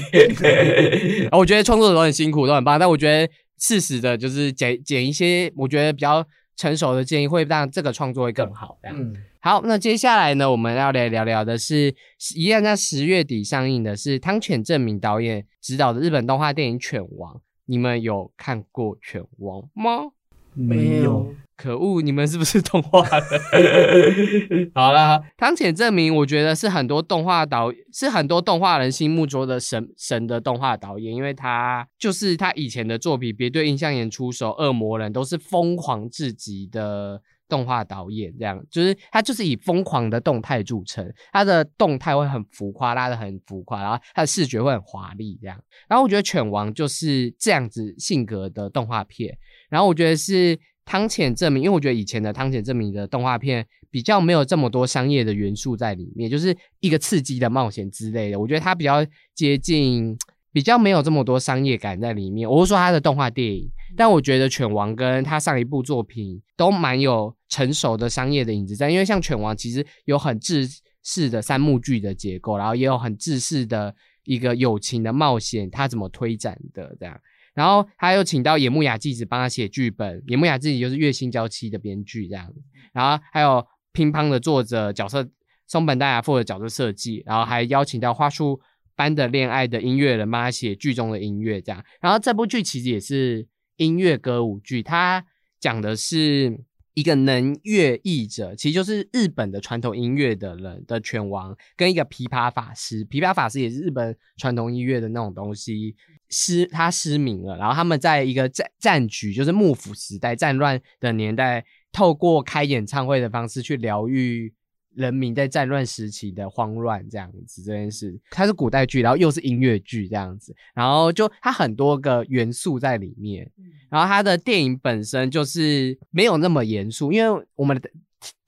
[1.33, 6.25] 我觉得创作者都很辛苦，都很棒，但我觉得适时的，就是减减一些，我觉得比较
[6.55, 8.77] 成熟的建议，会让这个创作会更好。
[8.81, 11.93] 这样，好，那接下来呢，我们要来聊聊的是，
[12.35, 20.11] 一样在十月底上映的是汤浅正明导演执导的日本动画电影《犬王》，你们有看过《犬王》吗？
[20.53, 21.35] 没有。
[21.57, 22.01] 可恶！
[22.01, 24.71] 你们是不是动画人？
[24.75, 45.57] 好了，汤浅证明，我觉得是很多动画导，是很多动画人心目中的神神的动画导演，因为他就是他以前的作品《别对印象岩出手》《恶魔人》都是疯狂至极的动画导演，这样就是他就是以疯狂的动态著称，他的动态会很浮夸，拉的很浮夸，然后他的视觉会很华丽，这样。
[45.87, 49.37] 然后我觉得《犬王》就是这样子性格的动画片，
[49.69, 50.59] 然后我觉得是。
[50.85, 58.39] 汤浅证明，因为我觉得以前的汤浅证明的动画片比较没有这么多商业的元素在里面，就是一个刺激的冒险之类的。
[58.39, 60.15] 我觉得它比较接近，
[60.53, 62.49] 比较没有这么多商业感在里面。
[62.49, 63.67] 我是说它的动画电影，
[63.97, 70.69] 但我觉得犬王跟他上一部作品都蛮有成熟的商业的影子在，因为像犬王其实有很制
[71.03, 73.93] 式的三幕剧的结构，然后也有很制式的
[74.23, 77.19] 一个友情的冒险，它怎么推展的这样。
[77.55, 82.53] 然后他又请到野木雅纪子帮他写剧本，野木雅纪子就是月薪娇妻的编剧这样。
[82.93, 85.27] 然后还有乒乓的作者角色
[85.65, 88.59] 松本大雅负责角色设计，然后还邀请到花束
[88.95, 91.83] 般的恋爱的音乐人帮他写剧中的音乐这样。
[92.01, 95.25] 然后这部剧其实也是音乐歌舞剧，它
[95.59, 96.59] 讲的是
[96.95, 105.95] 一个能乐译者，其实就是日本的传统音乐的人的拳王，跟一个琵琶法师，琵琶法师也是日本传统音乐的那种东西。
[106.27, 114.51] 失他失明了，然后他们在一个战战局，就是幕府时代战乱的年代，透过开演唱会的方式去疗愈
[114.95, 123.51] 人民在战乱时期的慌乱，这样子这件事，它是古代剧，然后又是音乐剧这样子，然后就它很多个元素在里面，
[123.89, 127.79] 然后它的电影本身就是没有那么严肃，因为我们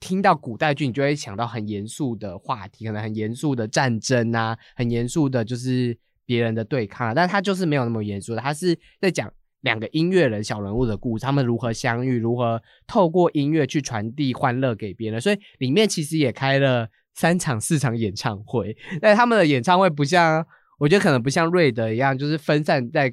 [0.00, 5.98] 听到古代剧，你就会想到很严肃的话题，可能很严肃的战争啊，很严肃的，就是。
[6.28, 15.20] 别人的对抗，啊但他就是没有那么严肃的，他是在讲两个音乐人小人物的故事，他们如何相遇，如何透过音乐去传递欢乐给别人。
[15.20, 20.44] 所以里面其实也开了三场、四场演唱会，但他们的演唱会不像，
[20.78, 23.12] 我觉得可能不像瑞德一样，就是分散在。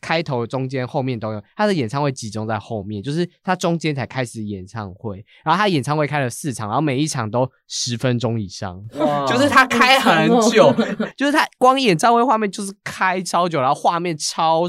[0.00, 8.80] 开头、中间、后面都有，他的演唱会集中在后面，就是他中间才开始演唱会，然后他演唱会开了四场，然后每一场都十分钟以上，
[9.28, 10.72] 就是他开很久，
[11.16, 14.62] 就是他光演唱会画面就是开超久，然后画面超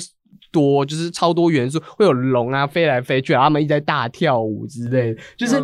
[0.51, 5.63] 多，就是超多元素，会有龙啊飞来飞去，然后他们一直在大跳舞之类的，就是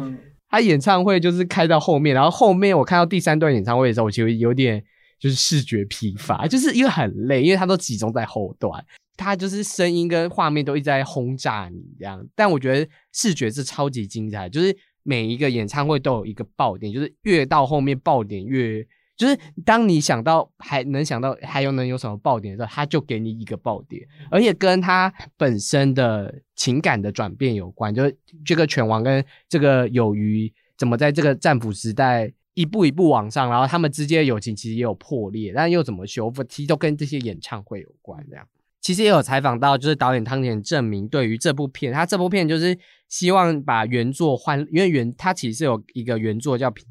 [0.49, 4.83] 他演唱会就是开到后面，然后后面我看到第三段演唱会的时候，我其实有点
[5.19, 8.83] 就是视觉疲乏，就是因为很累，因为他都集中在后段。
[9.19, 18.85] 他就是声音跟画面都一直在轰炸你这样，但我觉得视觉是超级精彩，就是每一个演唱会都有一个爆点，就是越到后面爆点越，
[19.17, 38.47] 就是当你想到还能想到还有能有什么爆点的时候，他就给你一个爆点，而且跟他本身的情感的转变有关，就是这个拳王跟这个友谊怎么在这个战俘时代一步一步往上，然后他们之间的友情其实也有破裂，但又怎么修复，其实都跟这些演唱会有关这样。
[38.79, 42.77] 其实也有采访到，就是导演汤浅证明对于这部片，他这部片就是
[43.09, 46.85] 希望把原作换，因为原他其实有一个原作叫《平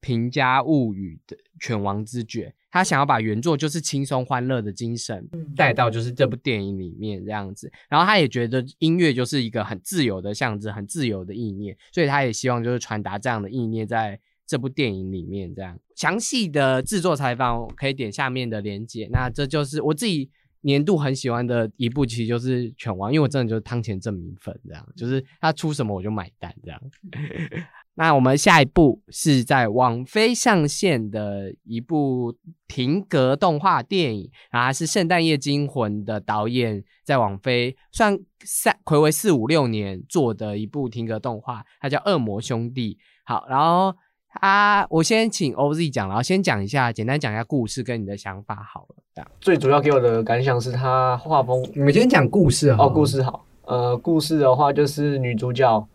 [0.00, 15.78] 平家物语》的《犬王之卷》，他想要把原作就是轻松欢乐的精神带到就是这部电影里面这样子，然后他也觉得音乐就是一个很自由的象征，很自由的意念，所以他也希望就是传达这样的意念在这部电影里面这样。
[15.94, 20.30] 详细的制作采访可以点下面的链接，那这就是我自己。
[20.62, 26.82] 年度很喜欢的一部，其实就是《犬王》，因为我真的就是汤前证明粉，这样就是他出什么我就买单这样。
[27.96, 32.34] 那我们下一部是在网飞上线的一部
[32.68, 42.94] 停格动画电影，然后是《圣诞夜惊魂》的导演在网飞算三暌违四五六年做的一部停格动画，它叫《恶魔兄弟》。
[43.24, 43.94] 好，然后
[44.40, 48.96] 啊，我先请 OZ 讲，然后先讲一下，简单讲一下故事跟你的想法好了。
[49.14, 51.66] 这样最主要给我的感想是他画风。
[51.74, 53.46] 你们先讲故事哦，故事好。
[53.64, 55.88] 呃，故事的话就是女主角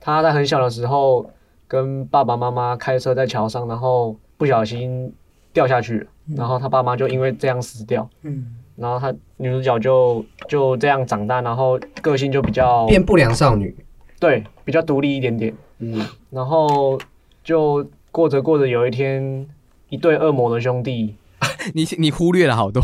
[0.00, 1.24] 她在很小的时候
[1.74, 5.12] 跟爸爸妈妈开车在桥上，然后不小心
[5.52, 6.06] 掉下去了，
[6.36, 8.08] 然后他爸妈就因为这样死掉。
[8.22, 8.58] 嗯。
[8.76, 13.74] 然后他女主角就就这样长大，然后个性就比较变不良少女。
[14.20, 15.52] 对，比较独立一点点。
[15.80, 16.06] 嗯。
[16.30, 16.96] 然后
[17.42, 19.44] 就过着过着，有一天
[19.88, 21.16] 一对恶魔的兄弟。
[21.74, 22.82] 你你忽略了好多，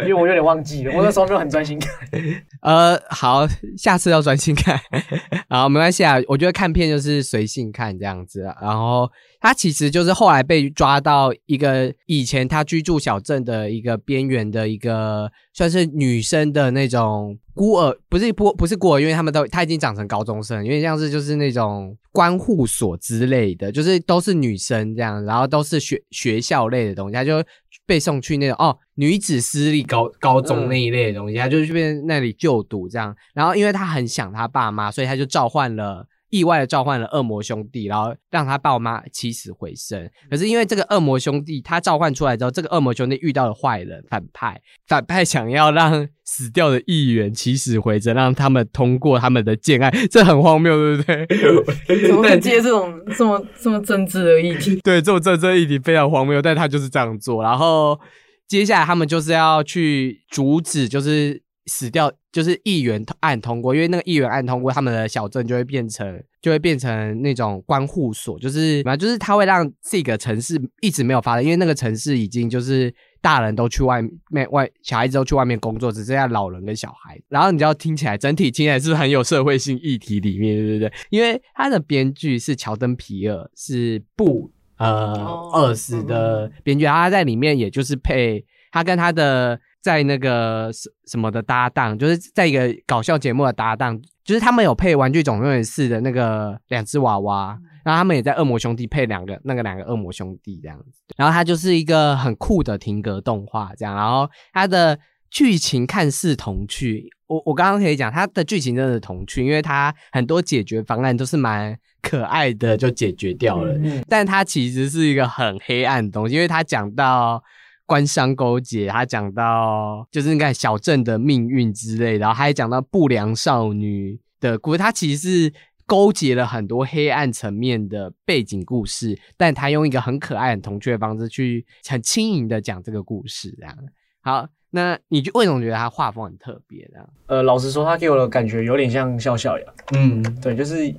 [0.00, 1.90] 因为我有点忘记了，我那时候没有很专心看。
[2.62, 4.78] 呃，好，下次要专心看。
[5.48, 8.42] 好，没关系啊，我觉得看片就是随性看这样子。
[8.60, 27.42] 然后他其实就是后来被抓到一个以前他居住小镇的一个边缘的一个算是女生的那种孤儿，不是不不是孤儿，因为他们都他已经长成高中生，因为像是就是那种关护所之类的，就是都是女生这样，然后都是学学校类的东西，他就。
[27.86, 31.72] 被送去那种哦女子私立高高中那一类的东西，他就去
[32.06, 33.14] 那里就读这样。
[33.34, 40.08] 然后因为他很想他爸妈，所以他就召唤了意外的召唤了恶魔兄弟，然后让他爸妈起死回生。
[40.30, 51.26] 可是因为这个恶魔兄弟他召唤出来之后，这个恶魔兄弟遇到了坏人反派，反派想要让死掉的议员起死回生，让他们通过他们的建案，这很荒谬，对不对？
[52.08, 54.80] 怎么接这种这么这么政治的议题？
[54.84, 57.42] 对，这种政治议题非常荒谬，但他就是这样做。
[57.42, 57.98] 然后
[58.46, 72.94] 接下来他们就是要去阻止，就是死掉，就是议员案通过，因为那个议员案通过，他们的小镇就会变成就会变成那种关护所，就是反正就是他会让这个城市一直没有发展，因为那个城市已经就是。
[73.22, 77.20] 大人都去外面外，小孩子都去外面工作，只剩下老人跟小孩。
[77.28, 80.92] 然后你知道听起来，整体听起来是很有社会性议题里面，对不对？
[81.10, 85.12] 因为他的编剧是乔登皮尔，是布呃
[85.52, 88.42] 二十的编剧，他在里面也就是配
[88.72, 97.58] 他跟他的在那个什什么的搭档，就是在一个搞笑节目的搭档，就是他们有配《玩具总动员四》的那个两只娃娃。
[97.82, 100.84] 然后他们也在《恶魔兄弟》配两个那个两个恶魔兄弟这样子，
[101.16, 104.98] 然后它就是一个很酷的停格动画这样，然后它的
[105.30, 113.74] 剧情看似童趣，我我刚刚可以讲它的剧情真的是童趣，因为它很多解决方案都是蛮可爱的就解决掉了，
[114.06, 117.42] 但它其实是一个很黑暗的东西，因为它讲到
[117.90, 125.52] 官商勾结，他讲到就是你看小镇的命运之类，然后还讲到不良少女的故事，他其实是。
[125.86, 133.76] 勾结了很多黑暗层面的背景故事，但他用一个很可爱、很童趣的方式去很轻盈的讲这个故事，这样。
[134.20, 136.88] 好，那你就为什么觉得他画风很特别？
[136.92, 137.08] 这样？
[137.26, 139.64] 呃，老实说，他给我的感觉有点像笑笑呀。
[139.96, 140.94] 嗯，对，就是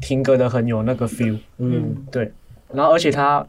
[0.00, 1.38] 停格的很有那个 feel。
[1.58, 2.32] 嗯，对。
[2.72, 3.46] 然后，而且他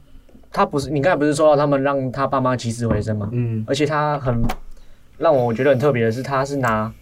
[0.54, 3.28] 他不是你刚才不是说到他们让他爸妈起死回生吗？
[3.34, 4.42] 嗯，而且他很
[5.18, 6.94] 让我觉得很特别的是，他是拿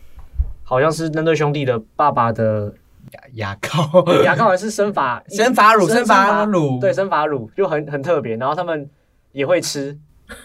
[0.63, 2.73] 好像是那对兄弟的爸爸的。
[3.13, 8.37] 牙牙膏，牙膏还是生发 生发乳，生发乳，对，生发乳就很很特别。
[8.37, 8.87] 然后他们
[9.31, 9.97] 也会吃，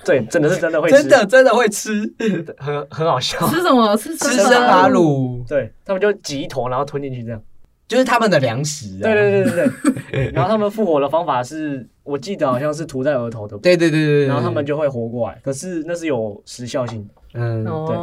[0.05, 2.11] 对，真的是真的会吃， 真的真的会吃，
[2.57, 3.47] 很很好笑。
[3.49, 3.95] 吃什么？
[3.99, 7.40] 吃吃生发乳，对他们就挤一坨，然后吞进去，这样
[7.88, 8.99] 就是他们的粮食。
[8.99, 9.70] 对对对对
[10.11, 10.31] 对。
[10.33, 13.57] 然后他们复活的方法是，我记得好像是涂在额头的。
[13.59, 14.27] 对对对对。
[14.27, 17.09] 然后他们就会活过来，可是那是有时效性。
[17.35, 17.96] 嗯，对。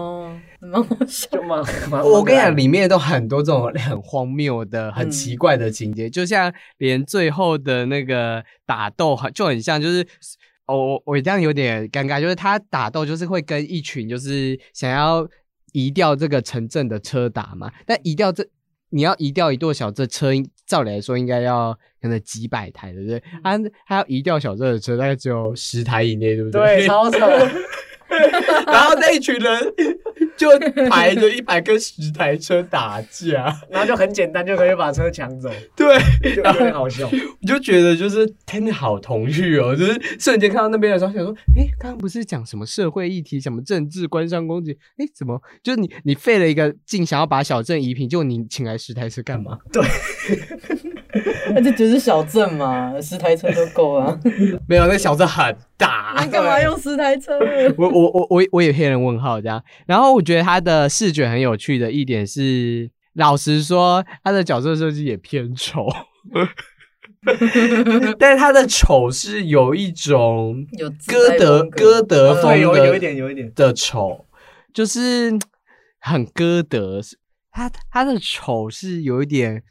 [0.65, 1.60] 蛮好笑，就蛮
[2.02, 10.08] 我跟你讲，里面都很多这种很荒谬的、很奇怪的情节，就像连最后的那个打斗，很就很像，就是
[10.67, 15.28] 我我这样有点尴尬，就是他打斗就是会跟一群就是想要
[15.74, 18.48] 移掉这个城镇的车打嘛，但移掉这
[18.94, 20.30] 你要移掉一座小镇车，
[20.68, 23.22] 照理来说应该要可能几百台，对不对？
[23.44, 26.78] 他他要移掉小镇的车，大概只有十台以内，对不对？
[26.78, 27.18] 对，超扯。
[28.67, 29.73] 然后那一群人
[30.38, 30.47] 就
[30.89, 35.49] 排着一排跟十台车打架，然后就很简单就可以把车抢走。
[35.76, 35.97] 对，
[36.36, 37.08] 就有点好笑。
[37.08, 44.78] 我就觉得就是天好童趣哦，就是瞬间看到那边的时候，想说，哎，刚刚不是讲什么社会议题，什么政治、官商攻击？
[44.97, 49.58] 哎，怎么就是你你费了一个劲想要把小镇移平，就你请来十台车干嘛？
[49.71, 49.84] 对。
[51.54, 54.19] 那这只是小镇嘛，十台车都够啊。
[54.67, 56.15] 没有，那小镇很大。
[56.24, 57.38] 你干嘛用十台车？
[57.78, 59.63] 我我我我我也黑人问号这样。
[59.86, 65.88] 然后我觉得他的视觉很有趣的一点是，老实说，他的角色设计也偏丑。
[68.20, 74.26] 但是他的丑是有一种有歌德歌德风有有一点有一点的丑，
[74.74, 75.32] 就是
[75.99, 77.01] 很歌德。
[77.51, 79.64] 他他的丑是有一点。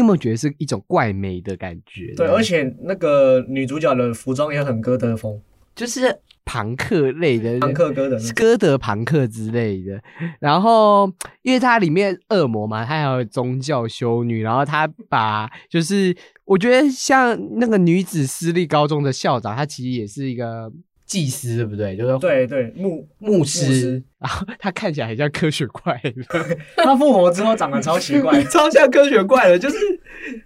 [0.00, 2.14] 你有没有觉得是一种怪美的感觉？
[2.16, 5.38] 对，而且那个女主角的服装也很哥德风，
[5.74, 10.02] 就是朋克类的，朋克歌的歌德朋克之类的。
[10.40, 20.72] 然后，因为它里面恶魔嘛，它还有宗教修女，然后他把就是我觉得像那个女子私立高中的校长，他其实也是一个。
[21.10, 21.96] 祭司对不对？
[21.96, 26.00] 就是对对牧牧师，然后他看起来很像科学怪，
[26.78, 29.76] 他复活之后长得超奇怪， 超像科学怪的，就是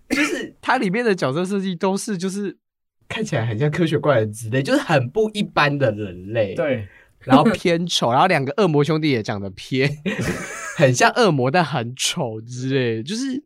[0.09, 2.57] 就是它里面的角色设计都是就是
[3.07, 6.89] 看起来很像科学怪人之类，就是很不一般的人类，对，
[7.21, 9.91] 然后偏丑，然后两个恶魔兄弟也长得偏
[10.79, 13.45] 很像恶魔，但很丑之类，就是。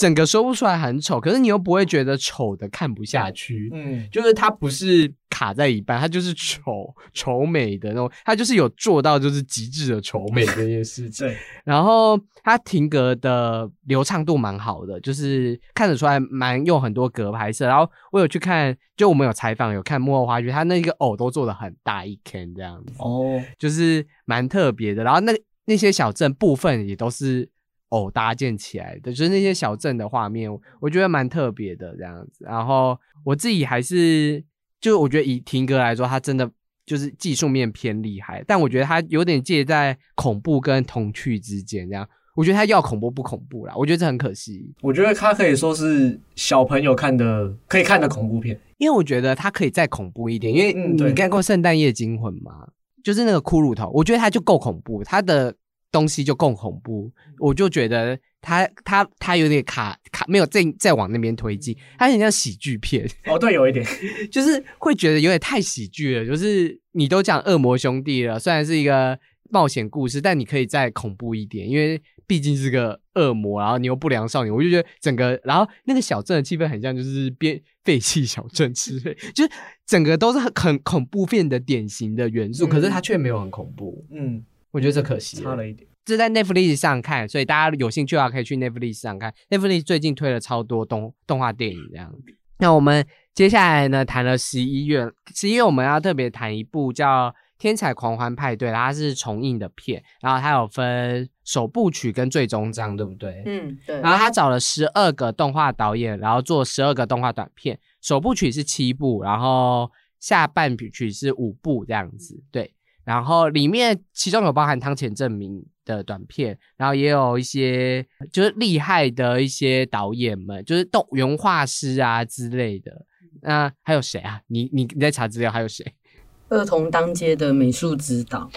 [0.00, 3.68] 整个说不出来很丑，可是你又不会觉得丑的看不下去。
[3.70, 11.28] 嗯，就是它不是卡在一半，它就是丑丑美的那种，它就是有做到就是极致的丑美这件事情。
[11.28, 11.36] 对，
[11.66, 17.66] 然后它停格的流畅度蛮好的，就是看得出来蛮用很多格拍摄。
[17.66, 25.04] 然后我有去看，就我们有采访有看幕后花絮，它那个偶都做的很大一 can 这样子哦，就是蛮特别的。
[25.04, 25.34] 然后那
[25.66, 27.50] 那些小镇部分也都是。
[27.90, 32.44] 偶搭建起来的，就是那些小镇的画面，我觉得蛮特别的这样子。
[32.44, 34.42] 然后我自己还是，
[34.80, 36.50] 就我觉得以婷哥来说，他真的
[36.86, 41.88] 就是技术面偏厉害，但我觉得他有点介在恐怖跟童趣之间。
[41.88, 44.72] 这样，我觉得他要恐怖不恐怖啦，我觉得这很可惜。
[44.82, 50.54] 我觉得他可以说是小朋友看的可以看的恐怖片，因为我觉得他可以再恐怖一点。
[50.54, 52.68] 因为你看过《圣诞夜惊魂》吗？
[53.02, 55.56] 就是那个骷髅头，我觉得他就够恐怖，他的。
[55.92, 63.08] 东西就更恐怖，我就觉得他他他有点卡卡，没有再再往那边推进，他很像喜剧片。
[63.26, 63.84] 哦，对，有一点，
[64.30, 66.24] 就是会觉得有点太喜剧了。
[66.26, 69.18] 就是你都讲恶魔兄弟了，虽然是一个
[69.50, 79.50] 冒险故事，但你可以再恐怖一点，因为毕竟是个恶魔，然后你又不良少女，我就觉得整个，然后那个小镇的气氛很像就是变废弃小镇之类， 就是
[79.84, 84.44] 整个都是很很恐怖片的典型的元素，可是它却没有很恐怖，嗯。
[84.70, 85.88] 我觉得这可惜，差了一点。
[86.04, 89.32] 这在 Netflix 上看，所以大家有兴趣的话可以去 Netflix 上看。
[89.48, 92.12] Netflix 最近推了超多动动画电影这样。
[92.58, 103.42] 那我们接下来呢，谈了十一月，十一月我们要特别谈一部叫《天才狂欢派对》，它是重映的片，然后它有分首部曲跟最终章，对不对？
[103.46, 104.00] 嗯，对。
[104.00, 112.74] 然后他找了十二个动画导演，然后做十二个动画短片，首部曲是七部，然后下半部曲是五部这样子，对。
[113.04, 123.06] 然后里面其中有包含汤浅证明的短片，然后也有一些就是厉害的一些导演们，就是动原画师啊之类的。
[123.42, 124.40] 那还有谁啊？
[124.48, 125.84] 你你你在查资料还有谁？
[126.50, 128.50] 二童当街的美术指导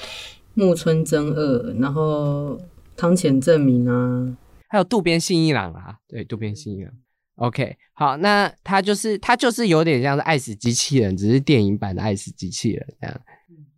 [0.56, 2.60] 木村真二，然后
[2.98, 4.38] 汤浅证明啊，
[4.68, 6.92] 还有渡边信一郎啊，对，渡边信一郎。
[7.36, 13.22] OK，好，那他就是他就是有点像是爱死机器人，只是电影版的爱死机器人这样。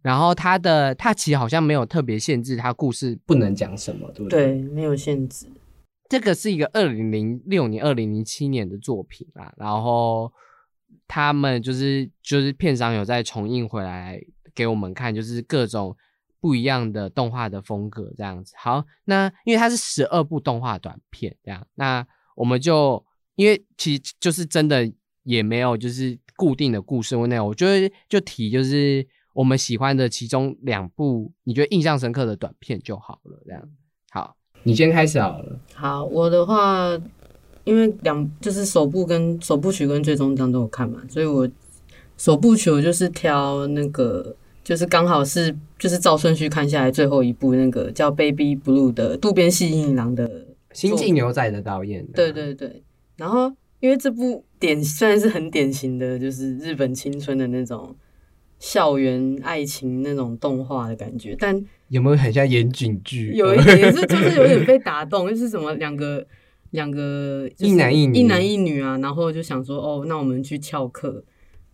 [0.05, 4.45] 然后他的他其实好像没有特别限制，他故事不能讲什么，对不对？
[4.45, 5.47] 对，没有限制。
[6.07, 9.51] 这个是一个二零零六年、二零零七年的作品啊。
[9.57, 10.31] 然后
[11.07, 14.21] 他们就是就是片商有在重映回来
[14.53, 15.97] 给我们看，就是各种
[16.39, 18.53] 不一样的动画的风格这样子。
[18.59, 23.03] 好，那因为它是十二部动画短片这样，那我们就
[23.37, 24.87] 因为其实就是真的
[25.23, 29.03] 也没有就是固定的故事内容，我觉得就提就是。
[29.35, 33.37] 我们喜欢的其中两部，你觉得印象深刻的短片就好了。
[33.45, 33.69] 这样，
[34.11, 34.33] 好，
[34.63, 35.59] 你先开始好了。
[35.73, 36.97] 好，我的话，
[37.65, 41.45] 因为两就是首部跟首部曲跟最终章都有看嘛，所以我
[42.15, 44.33] 首部曲我就是挑那个，
[44.63, 50.29] 就是刚好是就是照顺序看下来最后一部那个叫《Baby Blue》的渡边信一郎的
[50.71, 52.07] 《新进牛仔》的导演。
[52.13, 52.81] 对对对，
[53.17, 57.93] 然后因为这部典虽然是很典型的，就是日本青春的那种。
[58.59, 63.31] 校园爱情那种动画的感觉，但有没有很像言景剧？
[63.33, 66.25] 有 一点是，就是有点被打动，就是什么两个
[66.71, 71.23] 两个一男一女一男一女啊，然后就想说哦，那我们去翘课，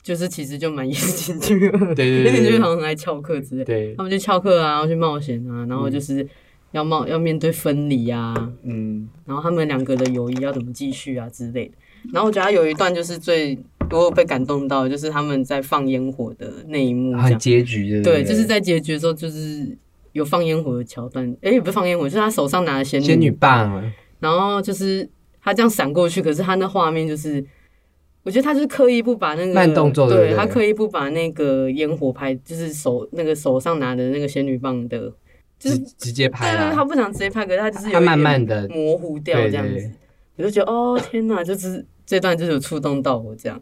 [0.01, 3.63] 就是其实就蛮言景剧，对对对，就好像很爱翘课之类。
[3.63, 6.27] 对，他们去翘课啊，然后去冒险啊，然后就是
[6.71, 11.75] 要冒要面对分离啊，嗯，然后他们两个的友谊要怎么继续啊之类的。
[12.13, 13.57] 然后我觉得他有一段就是最。
[13.93, 18.01] 我有被感动到，就是他们在放烟火的那一幕，很结局的。
[18.01, 19.77] 对，就是在结局的时候，就是
[20.13, 21.35] 有放烟火的桥段。
[21.41, 23.91] 哎，不是放烟火，就是他手上拿的仙仙女棒。
[24.21, 25.09] 然后就是
[25.43, 27.43] 他这样闪过去，可是他那画面就是，
[28.23, 35.11] 我觉得他就是刻意不把那个慢动作，对他刻意不把那个烟火拍，就是手那个手上拿的那个仙女棒的，
[35.59, 36.55] 就是直接拍。
[36.55, 39.91] 对对，他不想直接拍，可是他就是他慢慢的模糊掉这样子。
[40.37, 43.61] 我就觉得哦天哪，就是这段就是有触动到我这样。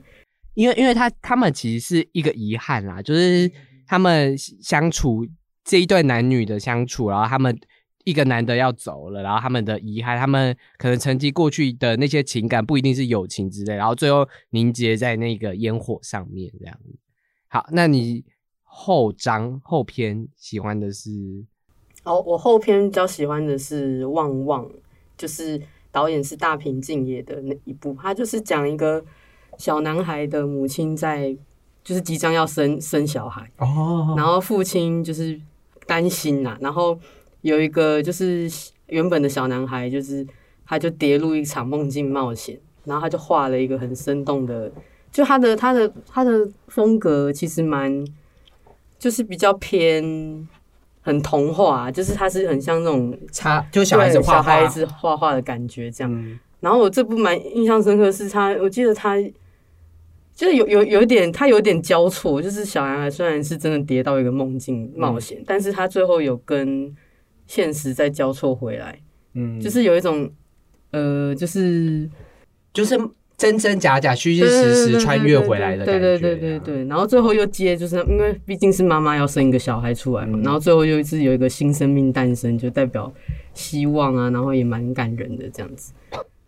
[0.55, 3.49] 因为，因为他他们其实是一个遗憾啦，就是
[3.87, 5.25] 他们相处
[5.63, 7.57] 这一对男女的相处，然后他们
[8.03, 16.77] 一个男的要走了，然后他们的遗憾，他们可能曾经过去的那些情感不一定是友情之类，然后最后凝结在那个烟火上面这样。
[17.47, 18.25] 好，那你
[18.63, 21.11] 后章后篇喜欢的是？
[22.03, 24.65] 哦，我后篇比较喜欢的是《旺旺》，
[25.17, 25.61] 就是
[25.91, 29.03] 导演是大平敬也的那一部，他就是讲一个
[29.57, 31.37] 小男孩的母亲在。
[31.81, 35.39] 就是即将要生生小孩哦，然后父亲就是
[35.87, 36.95] 担心呐，然后
[37.41, 38.47] 有一个就是
[38.87, 40.27] 原本的小男孩，就是
[40.67, 44.71] 他就跌入一场梦境冒险，然后他就画了一个很生动的，
[45.11, 48.05] 就他的他的他的风格其实蛮
[48.99, 50.03] 就是比较偏
[51.09, 56.39] 很童话，就是它是很像那种插就小孩子画小孩子画画的感觉这样。
[56.59, 59.17] 然后我这部蛮印象深刻是他，我记得他。
[60.35, 62.41] 就是有有有点，他有点交错。
[62.41, 66.95] 就是小男孩虽然是真的跌到一个梦境冒险，但是他最后有跟
[67.45, 68.97] 现实再交错回来。
[69.33, 70.31] 嗯，就是有一种，
[70.91, 72.09] 呃，就是
[72.71, 72.97] 就是
[73.39, 75.99] 真真假假、虚虚实实穿越回来的感觉。
[75.99, 76.85] 对对对对对。
[76.85, 83.11] 然后最后又接，就是因为毕竟是妈妈要生一个小孩出来嘛，然后最后又是有一个新生命诞生，就代表
[83.53, 85.93] 希望啊，然后也蛮感人的这样子。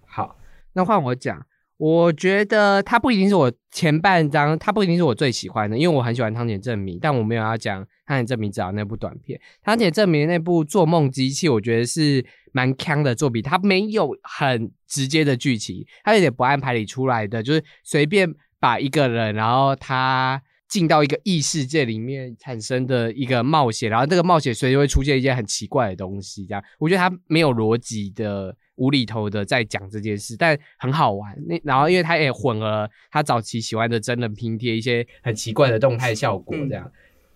[0.05, 0.35] 好，
[0.73, 1.43] 那换我讲。
[1.77, 9.41] 我觉得他不一定是我前半章，他不一定是我最喜欢的，因为我很喜欢汤浅证明，但我没有要讲汤浅证明至少那部短片。
[9.63, 28.55] 汤浅证明那部《做梦机器》，我觉得是蛮强的作品，它没有很直接的剧情，它有点不按牌理出来的，就是随便把一个人，然后他进到一个异世界里面产生的一个冒险，然后这个冒险随时会出现一件很奇怪的东西，这样我觉得它没有逻辑的。
[28.77, 31.37] 无厘头的在讲这件事，但很好玩。
[31.45, 36.91] 那然后，因为他也混合他早期喜欢的真人拼贴，一些很奇怪的动态效果，这样。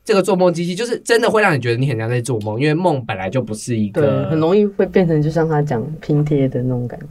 [0.05, 7.07] 这个做梦机器就是真的会让你觉得你很像在做梦，因为梦本来就不是一个，很容易会变成就像他讲拼贴的那种感觉。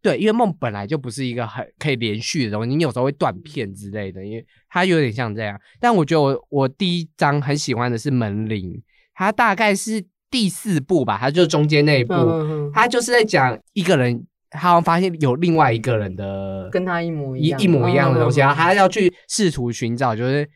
[0.00, 5.60] 对，因为梦本来就不是一个很可以连续的东西，你有时候会断片之类的，因为它有点像这样。
[5.80, 8.80] 但我觉得我我第一章很喜欢的是门铃，
[9.14, 10.04] 它大概是。
[10.28, 12.12] 第四部吧，它就是中间那一部，
[12.74, 20.46] 它就是在讲一个人，他好像发现有另外一个人的跟他一模一一模一样的东西，然后他要去试图寻找，就是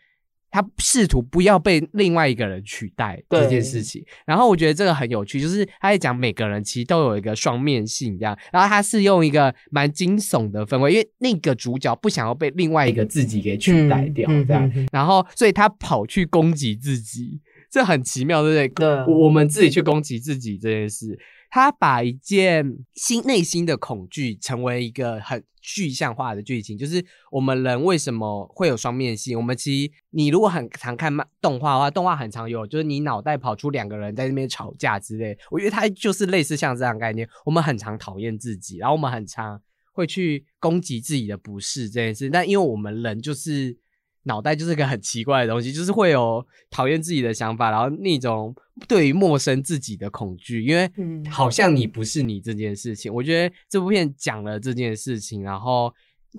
[0.51, 4.05] 他试图不要被另外一个人取代这件事情。
[4.27, 17.41] 然后我觉得这个很有趣，就是他在讲每个人其实都有一个双面性这样，然后他是用一个蛮惊悚的氛围，因为那个主角不想要被另外一个自己给取代掉这样，然后所以他跑去攻击自己。
[17.73, 18.87] 这很奇妙，对不对？
[18.89, 21.17] 对，我们自己去攻击自己这件事，
[21.51, 29.37] 他把一件心内心的恐惧成为一个很具象化的剧情，就是我们人为什么会有双面性？
[29.37, 35.39] 我们其实，你如果很常看漫动画的话，动画很常有，就是你脑袋跑出两个人在那边吵架之类。
[35.51, 39.61] 我觉得它就是类似像这样概念，我们很常讨厌自己，然后我们很常
[39.93, 43.79] 会去攻击自己的不是这件事，但因为我们人就是。
[44.25, 48.55] 脑袋就是个很奇怪的东西，就是会有讨厌自己的想法，然后那种
[48.87, 50.91] 对于陌生自己的恐惧，因为
[51.31, 53.13] 好像你不是你这件事情。
[53.13, 55.93] 我觉得这部片讲了这件事情，然后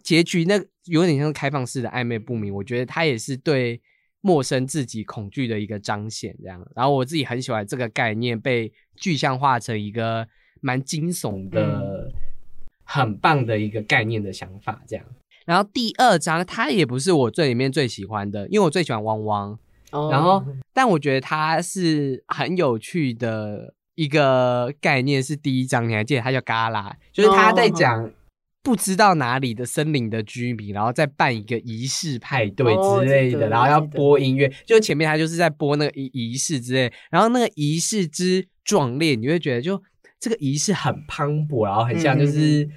[0.03, 2.53] 结局那有点像开放式的暧昧不明。
[2.53, 3.81] 我觉得它也是对
[4.21, 6.63] 陌生自己恐惧的一个彰显，这样。
[6.75, 10.27] 然后我自己很喜欢这个概念被具象化成一个
[10.61, 12.11] 蛮惊悚的、
[12.83, 15.03] 很棒的一个概念的想法，这样。
[15.51, 19.59] 然后第二章，它也不是我最里面最喜欢的，因为我最喜欢汪汪。
[20.09, 20.41] 然后，
[20.73, 28.09] 但我觉得它是很有趣的一个概念，是第一章，你还记得它叫嘎啦，就是他在讲
[28.63, 39.83] 不知道哪里的森林的居民，然后再办一个仪式派对之类的，然后要播音乐，就前面他就是在播那个仪仪式之类，然后那个仪式之壮烈，你会觉得就
[40.17, 42.69] 这个仪式很磅礴，然后很像就是。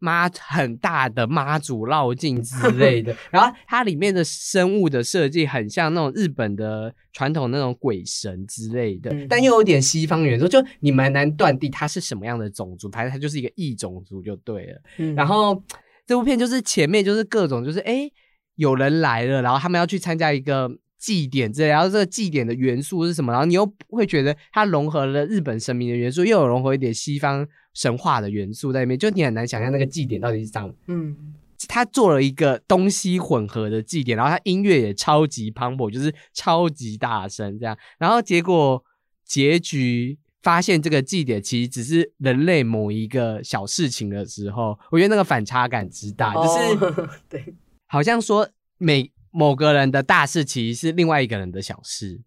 [0.00, 15.14] 妈很大的妈祖绕境之类的，然后 它里面的生物的设计很像那种日本的传统那种鬼神之类的，但又有点西方元素，就你蛮难断定它是什么样的种族，反正它就是一个异种族就对了。
[15.14, 15.62] 然后
[16.06, 18.10] 这部片就是前面就是各种就是哎
[18.56, 20.70] 有人来了，然后他们要去参加一个。
[21.00, 23.32] 祭典之类，然后这个祭典的元素是什么？
[23.32, 30.74] 然后你又会觉得它融合了日本神明的元素，又有融合一点西方神话的元素在里面，就你很难想象那个祭典到底是怎。
[30.86, 31.34] 嗯，
[31.68, 37.76] 他做了一个东西混合的祭典，然后他音乐也超级磅礴，就是超级大声这样。
[37.98, 38.84] 然后结果
[39.24, 47.54] 结局发现这个祭典其实只是人类某一个小事情的时候，我觉得那个反差感之大，就是对，
[47.86, 48.48] 好像说
[48.78, 49.10] 每。
[49.32, 52.20] 某个人的大事其实是另外一个人的小事。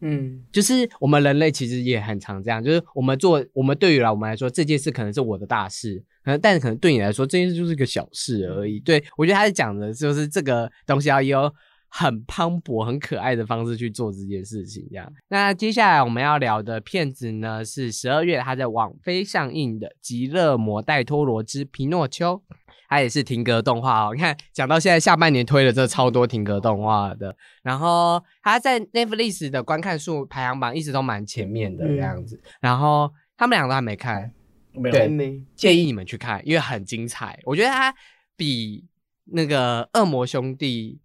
[0.00, 8.80] 嗯，就是我们人类其实也很常这样，就是我们做我们对于来我们来说这件事可能是我的大事，可能但是可能对你来说这件事就是个小事而已。
[8.80, 11.52] 对我觉得他是讲的就是这个东西要有
[11.90, 14.86] 很磅礴、很可爱的方式去做这件事情。
[14.90, 22.36] 这样，那接下来我们要聊的片子呢是十二月他在网飞上映的《极乐魔戴托罗之皮诺丘》。
[22.92, 34.32] 它也是停格动画哦，你看讲到现在下半年推了这超多停格动画的，然后它在 Netflix 的观看数排行榜一直都蛮前面的这样子，然后他们两个都还没看，
[34.72, 37.94] 没对建议你们去看，因为很精彩，我觉得它
[38.36, 38.84] 比
[39.26, 40.98] 那个恶魔兄弟。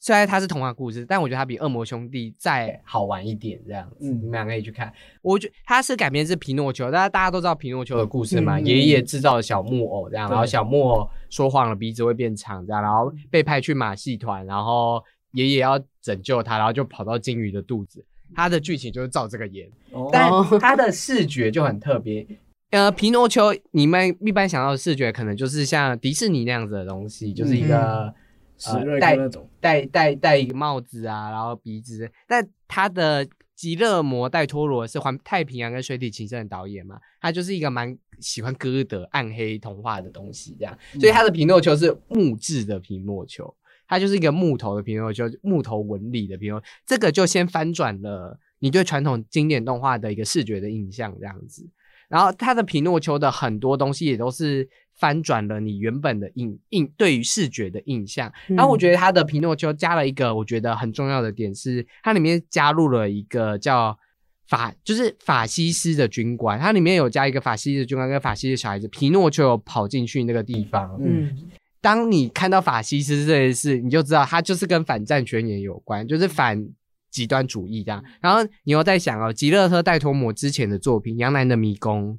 [0.00, 4.92] 虽然它是童话故事，但我觉得它比《恶魔兄弟》再好玩一点，这样子，你们俩可以去看。
[5.22, 18.04] 我觉它是改编自皮诺丘，大家大家都知道皮诺丘的故事嘛，爷爷制造了小木偶这样，然后小木偶说谎了，鼻子会变长这样，然后被派去马戏团，然后爷爷要拯救他，然后就跑到金鱼的肚子。
[18.36, 19.68] 它的剧情就是照这个演，
[20.12, 20.30] 但
[20.60, 22.24] 它的视觉就很特别。
[22.70, 28.14] 呃，皮诺丘，你们一般想到的视觉可能就是像迪士尼那样子的东西，就是一个。
[28.14, 28.27] 戴
[28.66, 32.10] 那种戴戴戴一个帽子啊，然后鼻子。
[32.26, 43.52] 但他的《极乐魔戴托罗》是环太平洋跟水底情深的导演嘛，他就是一个蛮喜欢歌德暗黑童话的东西这样，所以他的皮诺丘是木质的皮诺丘，
[43.86, 46.62] 他就是一个木头的皮诺丘，木头纹理的皮诺。
[46.84, 51.68] 这个就先翻转了你对传统经典动画的一个视觉的印象这样子。
[52.08, 54.68] 然后他的皮诺丘的很多东西也都是。
[54.98, 63.96] 翻转了你原本的印印对于视觉的印象，然后我觉得他的皮诺丘加了一个我觉得很重要的点是，它里面加入了一个叫
[64.48, 71.32] 法，就是法西斯的军官，它里面有加一个法西斯的军官跟法西斯小孩子，皮诺丘跑进去那个地方，嗯，
[71.80, 76.68] 当你看到法西斯这件事，你就知道它就是跟反战宣言有关，就是反
[77.10, 82.18] 极端主义这样，然后你又在想哦，吉勒特戴托姆之前的作品《杨澜的迷宫》。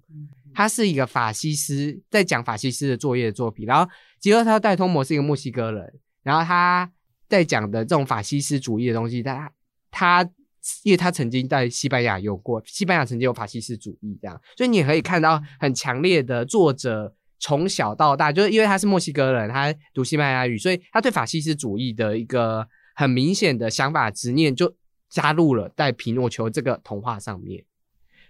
[0.60, 3.66] 他是一个法西斯，在讲法西斯的作业作品。
[3.66, 3.90] 然后
[4.20, 6.92] 吉尔特戴托摩是一个墨西哥人，然后他
[7.30, 9.50] 在讲的这种法西斯主义的东西，他
[9.90, 10.22] 他
[10.84, 24.76] 因为他曾经在西班牙有过，西班牙曾经有法西斯主义这样，所以你也可以看到很强烈的作者从小到大，就是因为他是墨西哥人，他读西班牙语，所以他对法西斯主义的一个很明显的想法执念就
[25.10, 27.64] 加入了在皮诺丘这个童话上面。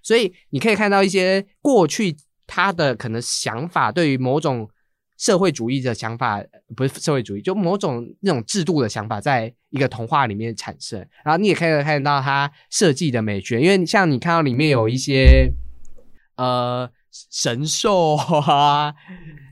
[0.01, 2.15] 所以你可以看到一些过去
[2.47, 4.69] 他的可能想法，对于某种
[5.17, 6.43] 社会主义的想法，
[6.75, 10.97] 不是社会主义，就某种那种制度的想法，在一个童话里面产生。
[11.23, 15.51] 然后你也可以看到他设计的美学，因为像你看到里面有一些
[16.37, 18.95] 呃神兽啊，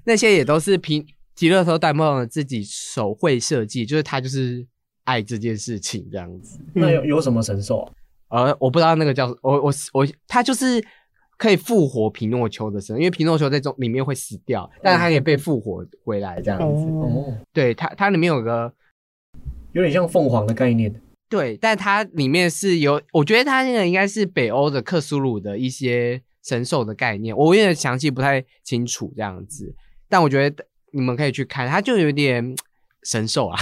[0.05, 4.65] 那些也都是皮吉勒托戴梦自己手绘设计，就是他就是
[5.03, 6.59] 爱这件事情这样子。
[6.73, 7.93] 那有有什么神兽？
[8.29, 10.83] 呃，我不知道那个叫我我我，他就是
[11.37, 16.83] 可以复活皮诺丘的神，因为皮诺丘在中里面会死掉，但是他可以被复活回来这样子。
[16.85, 18.73] 哦，对，它它里面有个
[19.73, 20.93] 有点像凤凰的概念。
[21.29, 29.75] 对，但它里面是有，我觉得它那个应该是北欧的克苏鲁的一些神兽的概念，我有点详细不太清楚这样子，
[30.07, 32.55] 但我觉得你们可以去看，它就有点
[33.03, 33.59] 神兽啊，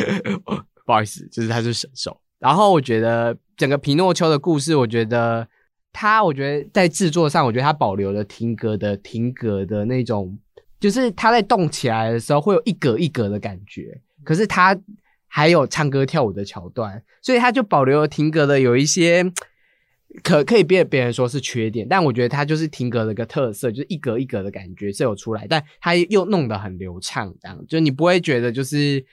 [0.86, 2.18] 不好意思，就是它是神兽。
[2.38, 5.48] 然后我觉得整个皮诺丘的故事，我觉得
[5.92, 10.38] 他，我觉得在制作上，我觉得他保留了停格的停格的那种，
[10.78, 14.78] 就是他在动起来的时候会有一格一格的感觉，可是他
[15.26, 19.24] 还有唱歌跳舞的桥段，所以他就保留了停格的有一些
[20.22, 29.04] 可可以被别人说是缺点，但我觉得他就是停格的一个特色，就是一格一格的感觉是有出来，但他又弄得很流畅，这样就你不会觉得就是。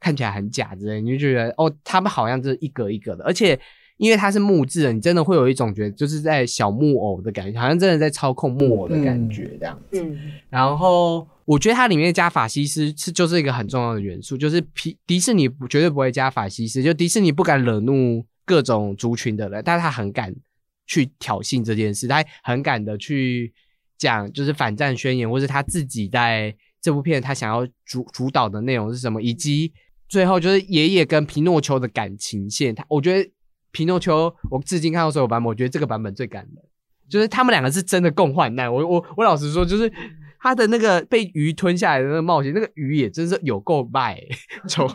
[0.00, 3.58] 看起来很假之类，你就觉得哦，他们好像就是一格一格的，而且
[4.04, 10.16] 因为它是木质的，你真的会有一种觉得就是在小木偶的感觉，好像真的在操控木偶的感觉这样子。
[10.50, 20.34] 然后我觉得它里面加法西斯是就是一个很重要的元素，就是皮迪士尼绝对不会加法西斯，就迪士尼不敢惹怒各种族群的人，但是他很敢
[20.86, 23.54] 去挑衅这件事，他很敢的去
[23.96, 29.72] 讲就是反战宣言，或是他自己在这部片他想要主主导的内容是什么，以及。
[30.06, 33.28] 最后就是爷爷跟皮诺丘的感情线，他我觉得
[33.74, 36.64] 皮诺丘，我至今看到所有版本，我觉得这个版本最感人，
[37.10, 38.72] 就是他们两个是真的共患难。
[38.72, 39.92] 我我我老实说，就是
[40.38, 44.18] 他的那个被鱼吞下来的那个冒险，那个鱼也真是有够卖，
[44.68, 44.88] 从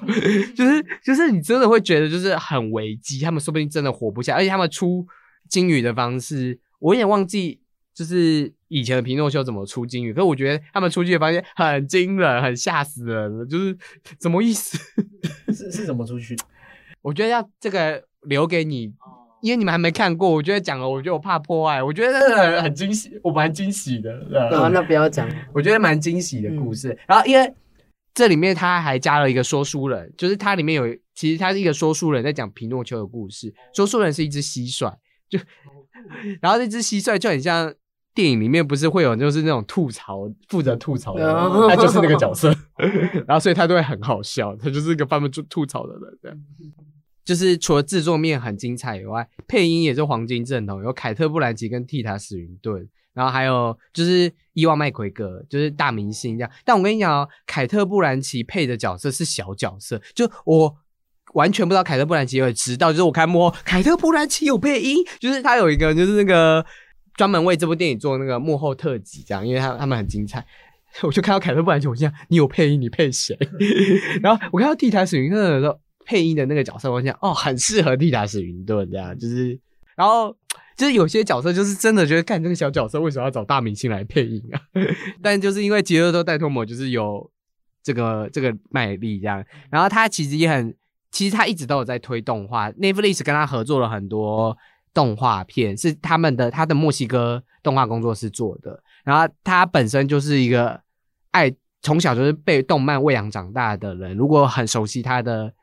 [0.56, 5.06] 就是就是你真的会觉得就是很危机，他们说不定真的活不下，而且他们出
[5.50, 7.60] 金鱼的方式，我也忘记，
[7.94, 13.78] 就是以前的皮诺丘怎么出金鱼，可是我觉得他们出去的发现很惊人，很吓死人，就是
[14.22, 14.78] 什么意思？
[15.48, 16.38] 是是怎么出去？
[17.02, 18.94] 我觉得要这个留给你，
[19.42, 20.30] 因为你们还没看过。
[20.30, 21.82] 我觉得讲了，我觉得我怕破坏。
[21.82, 24.12] 我觉得很很惊喜，我蛮惊喜的。
[24.52, 25.30] 啊，那不要讲。
[25.54, 26.98] 我觉得蛮惊喜的故事。
[27.08, 27.54] 然后因为
[28.14, 33.54] 这里面他还加了一个说书人，就是它里面有，其实他是一个说书人在讲皮诺丘的故事。
[33.74, 34.94] 说书人是一只蟋蟀，
[35.30, 35.40] 就
[36.42, 37.74] 然后那只蟋蟀就很像。
[38.20, 41.34] 电影里面不是会有就是那种吐槽负责吐槽的，
[41.70, 42.54] 他就是那个角色，
[43.26, 46.02] 然后所以他都会很好笑，他就是一个专门吐吐槽的人。
[46.22, 46.38] 这样，
[47.24, 56.52] 就是除了制作面很精彩以外，配音也是黄金阵容，有凯特·布兰奇跟蒂塔·史云顿，然后还有就是伊万·麦奎格，就是大明星这样。
[56.66, 60.76] 但我跟你讲哦，凯特·布兰奇配的角色是小角色，就我
[61.36, 66.66] 完全不知道凯特·布兰奇有知道，就是我看幕后，凯特·布兰奇有配音，就是他有一个就是那个。
[67.20, 70.46] 专门为这部电影做那个幕后特辑，这样，因为他他们很精彩。
[71.04, 73.38] 我就看到凯特·布兰奇，我心想你有配音，你配谁？
[74.24, 79.60] 然后我看到蒂塔·史云顿的时候，配音的那个角色，我想哦，很适合蒂塔·史云顿这样，就是，
[79.98, 80.34] 然后
[80.78, 84.62] 就是有些角色就是真的觉得，看这个小角色为什么要找大明星来配音啊？
[85.22, 87.30] 但就是因为杰瑞多·戴托姆就是有
[87.84, 90.74] 这个这个卖力这样，然后他其实也很，
[91.12, 94.58] 其实他一直都有在推动画，Netflix 跟他合作了很多。
[95.00, 98.84] 动画片是他们的，他的墨西哥动画工作室做的。
[99.06, 100.78] 然后他本身就是一个
[101.32, 101.50] 爱
[101.82, 104.18] 从小就是被动漫喂养长大的人。
[104.18, 105.54] 如果很熟悉他的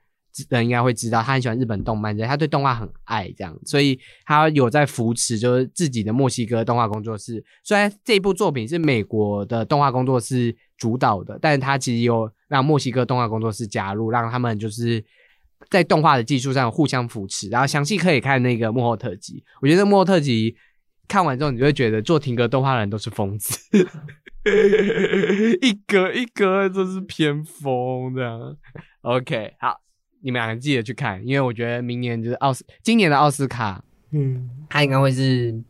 [0.49, 7.45] 人，应该会知道他很喜欢日本动漫，他对动画很爱这样，所以他有在扶持就是自己的墨西哥动画工作室。
[7.63, 15.05] 虽然这部作品是美国的动画工作室主导的，但是他其实有让墨西哥动画工作室加入，让他们就是。
[15.71, 19.43] 在动画的技术上互相扶持，然后详细可以看那个幕后特辑。
[19.61, 20.57] 我觉得幕后特辑
[21.09, 23.59] 看完之后，你就会觉得做停格动画的人都是疯子，
[25.61, 28.57] 一格一格都是偏疯这样。
[29.03, 29.81] OK，好，
[30.23, 33.83] 你们两个记得去看，因为我觉得明年就是奥斯今年的奥斯卡，
[34.13, 35.63] 嗯，他应该会是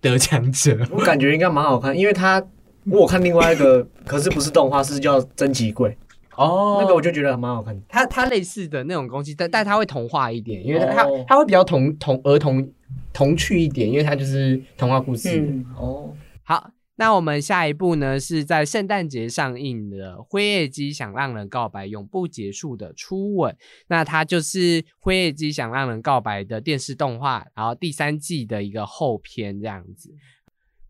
[0.00, 0.86] 得奖者。
[0.90, 2.42] 我感觉应该蛮好看，因为他
[2.84, 5.90] 我看另外一个，可是不是动画，是叫《真奇贵》。
[6.38, 7.82] 哦，那个我就觉得蛮好看的。
[7.88, 12.72] 它它类似的那种东西，但但它会童话一点，因为它它会比较童童儿童
[13.12, 15.44] 童趣一点，因为它就是童话故事。
[15.76, 16.14] 哦，
[16.44, 23.52] 好，那我们下一部呢是在圣诞节上映的《灰夜姬想让人告白，永不结束的初吻》。
[23.88, 30.14] 那它就是《灰夜姬想让人告白》的电视动画，然后第三季的一个后篇这样子。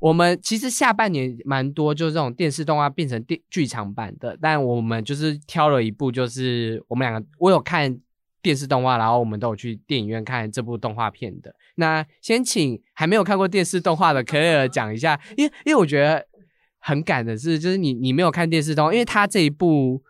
[0.01, 7.99] 我们其实下半年蛮多，就是这种电视动画变成电剧场版的，但我们就是挑了一部，就是我们两个我有看
[8.41, 11.53] 电视动画，然后我们都有去电影院看这部动画片的。
[11.75, 16.25] 那先请还没有看过电视动画的可尔讲一下，因为因为我觉得
[16.79, 20.01] 很赶的是，就是你你没有看电视动画，因为他这一部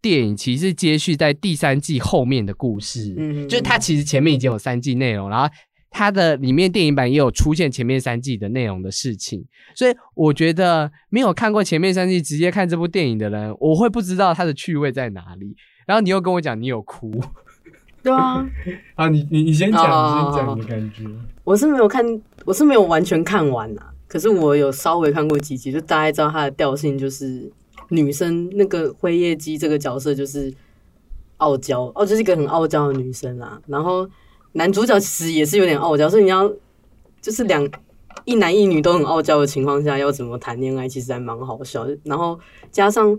[0.00, 5.52] 电影其实是接续在第三季后面的故事，嗯，就是它其实前面已经有三季内容，然后。
[5.96, 9.42] 它的里面电影版也有出现前面三季的内容的事情，
[9.74, 15.56] 所以我觉得没有看过前面三季直接看这部电影的人，我会不知道它的趣味在哪里。
[15.86, 17.10] 然后你又跟我讲你有哭，
[18.02, 18.46] 对啊，
[18.94, 21.04] 啊你你你先讲，你先讲你的感觉。
[21.44, 22.04] 我是没有看，
[22.44, 27.50] 我是没有完全看完啊，可是我有稍微看过几集，就大概知道它的调性就是
[27.88, 30.52] 女生那个灰夜姬这个角色就是
[31.38, 34.06] 傲娇，哦，就是一个很傲娇的女生啊，然后。
[34.56, 36.50] 男主角其实也是有点傲娇，所以你要
[37.20, 37.68] 就是两
[38.24, 41.86] 一男一女都很傲娇的情况下，要怎么谈恋爱，其实还蛮好笑。
[42.04, 42.40] 然后
[42.70, 43.10] 加上，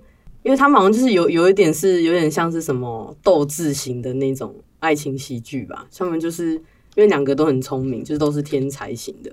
[0.42, 5.88] 因为他们好像就是有有一点是有点像是什么斗智型的那种爱情喜剧吧。
[5.96, 6.54] 他们就是
[6.96, 9.32] 因为两个都很聪明，就是都是天才型的，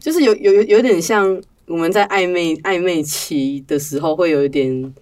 [0.00, 4.92] 就是有有有有点像我们在暧昧暧昧期的时候会有一点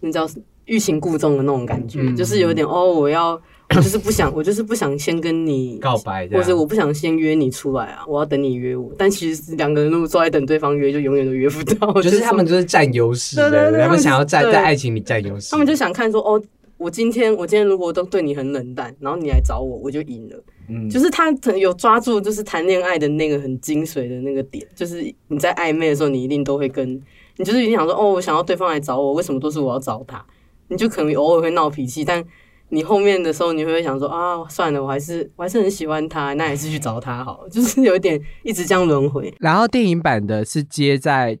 [0.00, 0.28] 那叫
[0.66, 3.40] 欲擒故纵的那种感觉，就是有点哦，我要。
[3.76, 8.04] 我就是不想，我就是不想先跟你告白，或者我不想先约你出来啊！
[8.06, 8.92] 我要等你约我。
[8.98, 11.92] 但其实两个人如果坐在等对方约，就永远都约不到。
[12.02, 15.50] 就是他们就是占优势，对对对，他们想要在在爱情里占优势。
[15.50, 16.42] 他们就想看说，哦，
[16.76, 20.44] 我今天我今天如果都对你很冷淡，然后你来找我，我就赢了。
[20.68, 27.00] 嗯，就是他有抓住，就是谈恋爱的那个很精髓的那个点，就是你在暧昧的时候，你一定都会跟
[27.36, 30.24] 你就是一定想说，哦，我想要对方来找我，为什么都是我要找他？
[30.68, 32.24] 你就可能偶尔会闹脾气，但。
[32.72, 39.32] 你后面的时候，你会想说啊，算了，我还是我还是很喜欢他，那还是去找他好， 就是有一点一直这样轮回。
[39.40, 41.38] 然后电影版的是接在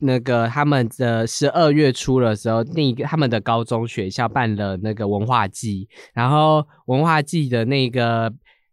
[0.00, 8.30] 那个他们的十二月初的时候，那个他们的高中学校办了那个文化季，然后文化季的那个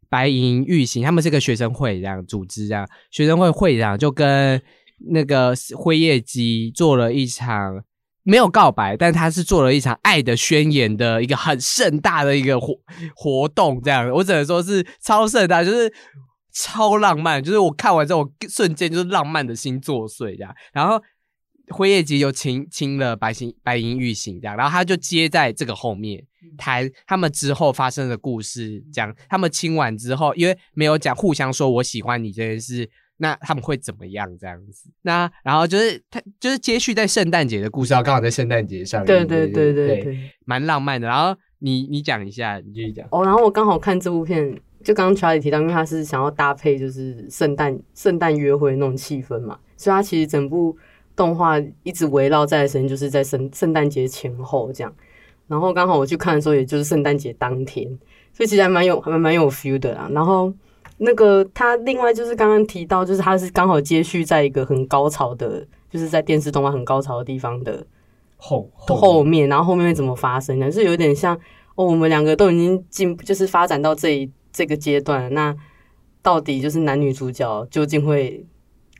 [0.10, 4.62] 白银玉行，他们是个学生会这样组织这样，学生会会长就跟
[5.10, 7.82] 那个辉夜姬做了一场
[8.24, 12.74] 没有告白，但他是做了一场爱的宣言的一个很盛大的一个活
[13.16, 14.10] 活动，这样。
[14.12, 15.94] 我只能说是超盛大，就是
[16.54, 21.02] 超浪漫，就是我看完之后瞬间就是浪漫的心作祟这样，然后。
[21.70, 26.22] 灰夜姬就亲亲了白行白银玉行这样，然后他就接在这个后面
[26.58, 32.90] 谈他们之后发生的故事，讲他们亲完之后，因为没有讲互相说我喜欢你这件事，
[33.22, 34.90] 那他们会怎么样这样子？
[35.04, 41.08] 那然后就是他就是接续在圣诞节的故事，刚好在圣诞节上，对对对对对，蛮浪漫的。
[41.08, 43.24] 然后你你讲一下，你继续讲哦。
[43.24, 50.78] 然后我刚好看这部片，就刚刚 Charlie 提到，因为他是想要搭配就是圣诞圣诞约会那种气氛嘛，所以他其实整部。
[51.14, 54.92] 动画一直围绕在的时间就是在圣圣诞节前后这样，
[55.46, 57.86] 然后刚好我去看的时候，也就是圣诞节当天，
[58.34, 60.10] 所以其实还蛮有还蛮有 feel 的啦。
[60.14, 60.52] 然后
[61.04, 67.86] 那个他另外就是刚刚提到，就是他是刚好接续在一个很高潮的，就是在电视动画很高潮的地方的
[68.38, 70.72] 后后面，然后后面会怎么发生呢？
[70.72, 71.36] 是有点像
[71.76, 75.56] 哦，我们两个都已经进，就是发展到这一这个阶段，那
[76.22, 78.46] 到底就是男女主角究竟会？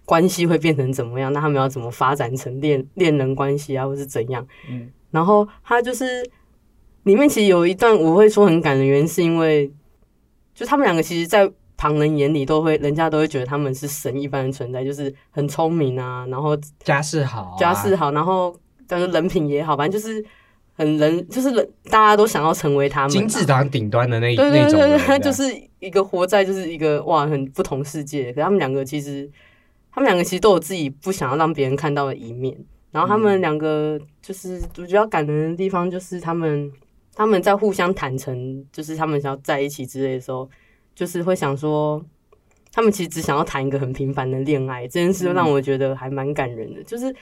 [0.04, 1.32] 关系会变成怎么样？
[1.32, 4.46] 那他们要怎么发展成恋恋人关系啊，或是怎样？
[4.70, 6.22] 嗯，然后他就是
[7.04, 9.72] 里面其实有一段我会说很感人，原因是因为
[10.54, 11.50] 就他们两个其实，在
[11.82, 18.56] 旁人眼里都会，人家都会觉得他们是神一般的存在，就是很聪明啊，然后家世好，家世好，然后
[18.86, 20.24] 但是人品也好，反正就是
[20.76, 25.44] 很人，就是人大家都想要成为他们金字塔顶端的那对对对对，他就是
[25.80, 29.28] 一个活在就是一个哇很不同世界，可他们两个其实。
[29.94, 32.58] 他们两个其实都有自己不想要让别人看到的一面，
[32.92, 36.72] 然后他们两个就是我觉得感人的地方，就是他们
[37.14, 40.50] 他们在互相坦诚，就是他们想要在一起之类的时候，
[41.02, 42.00] 就是会想说，
[42.72, 47.16] 他们其实只想要谈一个很平凡的恋爱，这件事让我觉得还蛮感人的，就是因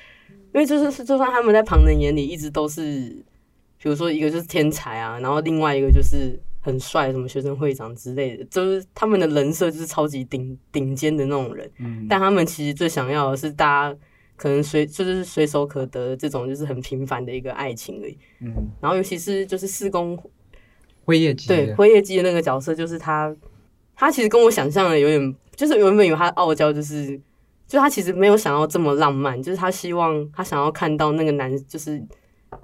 [0.56, 2.84] 为就是就算他们在旁人眼里一直都是，
[3.78, 6.38] 比如说一个就是天才啊，然后另外一个就是。
[6.62, 11.72] 很帅，什么学生会长之类的，就是他们的人设就是超级顶顶尖的那种人。
[11.78, 13.98] 嗯，但他们其实最想要的是大家
[14.36, 18.18] 可能随就是随手可得这种就是很平凡的一个爱情而已。
[18.42, 20.22] 嗯，然后尤其是就是四宫
[21.06, 23.34] 辉夜姬，对辉夜姬的那个角色，就是他，
[24.00, 27.20] 他其实跟我想象的有点，就是原本有他傲娇，就是
[27.68, 32.02] 就他其实没有想要这么浪漫，就是他希望他想要看到那个男就是。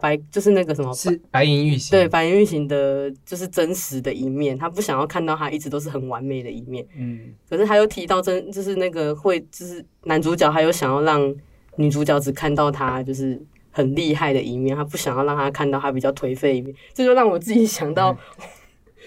[0.01, 4.57] 白就是那个什么是白银玉行，对白银玉行的，就是真实的一面。
[4.57, 6.83] 他不想要看到他一直都是很完美的一面。
[6.97, 11.33] 嗯，可是他又提到真，就是那个会，就是男主角还有想要让
[11.75, 16.75] 女主角只看到他就是很厉害的一面，他不想要让他看到他比较颓废一面。
[16.91, 18.17] 这就让我自己想到，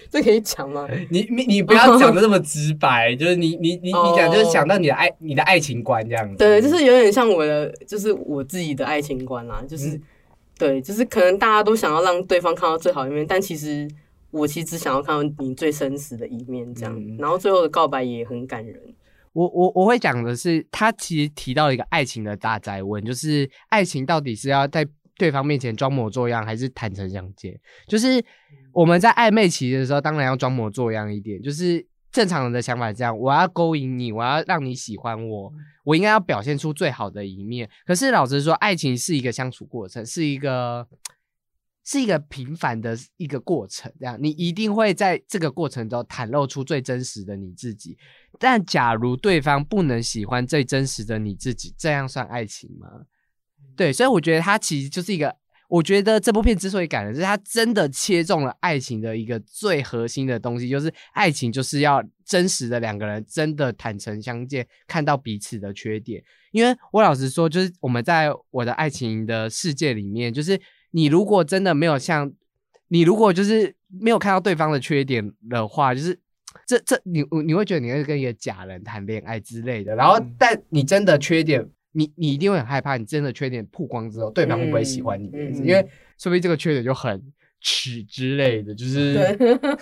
[0.09, 0.87] 这可以讲吗？
[1.09, 6.37] 你你你不要讲的那么直白，就是你你你你讲就是想到你的爱你的爱情观这样子。
[6.37, 9.99] 对，就是有点像我的，就是我自己的爱情观啦，就是。
[10.57, 13.89] 对，就是可能大家都想要让对方看到最好一面，但其实
[14.29, 17.17] 我其实只想要看到你最真实的一面，这样。
[17.17, 18.77] 然后最后的告白也很感人。
[19.31, 24.85] 我我我会讲的是，他其实提到一个爱情的大灾问，就是爱情到底是要在
[25.19, 27.55] 对方面前装模作样，还是坦诚相见？
[27.87, 28.25] 就是
[28.73, 31.85] 我们在暧昧期的时候，当然要装模作样一点，就是。
[32.11, 35.53] 正常人的想法这样，我要勾引你，我要让你喜欢我，
[35.83, 37.69] 我应该要表现出最好的一面。
[37.85, 40.87] 可是老实说，爱情是一个相处过程，是一个
[41.85, 43.93] 是一个平凡的一个过程。
[43.99, 47.95] 这样，你一定会在这个过程中袒露出最真实的你自己。
[48.39, 52.87] 但假如对方不能喜欢最真实的你自己，这样算爱情吗？
[53.79, 55.33] 对，所以我觉得它其实就是一个。
[55.69, 66.23] 我觉得这部片之所以感人，就是它真的切中了爱情的一个最核心的东西，就是爱情就是要真实的两个人真的坦诚相见，看到彼此的缺点。
[66.51, 70.59] 因为我老实说，就是我们在我的爱情的世界里面，就是
[70.89, 72.33] 你如果真的没有像
[72.87, 76.19] 你如果就是没有看到对方的缺点的话，就是
[76.65, 79.95] 这这你你会觉得你会跟一个假人谈恋爱之类的。
[79.95, 81.63] 然后，但你真的缺点。
[81.91, 85.29] 你你一定会很害怕，你真的缺点曝光之后，对方会不会喜欢你？
[85.63, 85.85] 因为
[86.17, 87.21] 说不定这个缺点就很
[87.61, 89.37] 耻之类的，就是，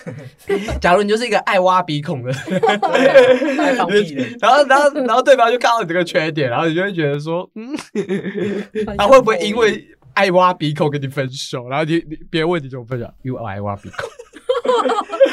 [0.82, 2.32] 假如你就是一个爱挖鼻孔的，
[3.62, 7.76] 爱放屁的，然后然后然后对方就看到你这个缺点，然后你就会觉得说，嗯，
[8.98, 11.68] 他会不会因为爱挖鼻孔跟你分手？
[11.70, 14.10] 然后你你别人问你怎么分手，因为爱挖鼻孔。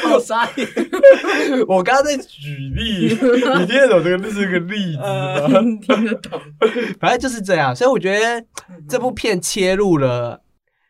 [0.07, 0.67] 好傻眼！
[1.67, 3.07] 我刚刚在举例，
[3.59, 5.47] 你听得懂这个这是个例子吗？
[5.81, 6.41] 听得懂，
[6.99, 7.75] 反正就是这样。
[7.75, 8.45] 所以我觉得
[8.87, 10.43] 这部片切入了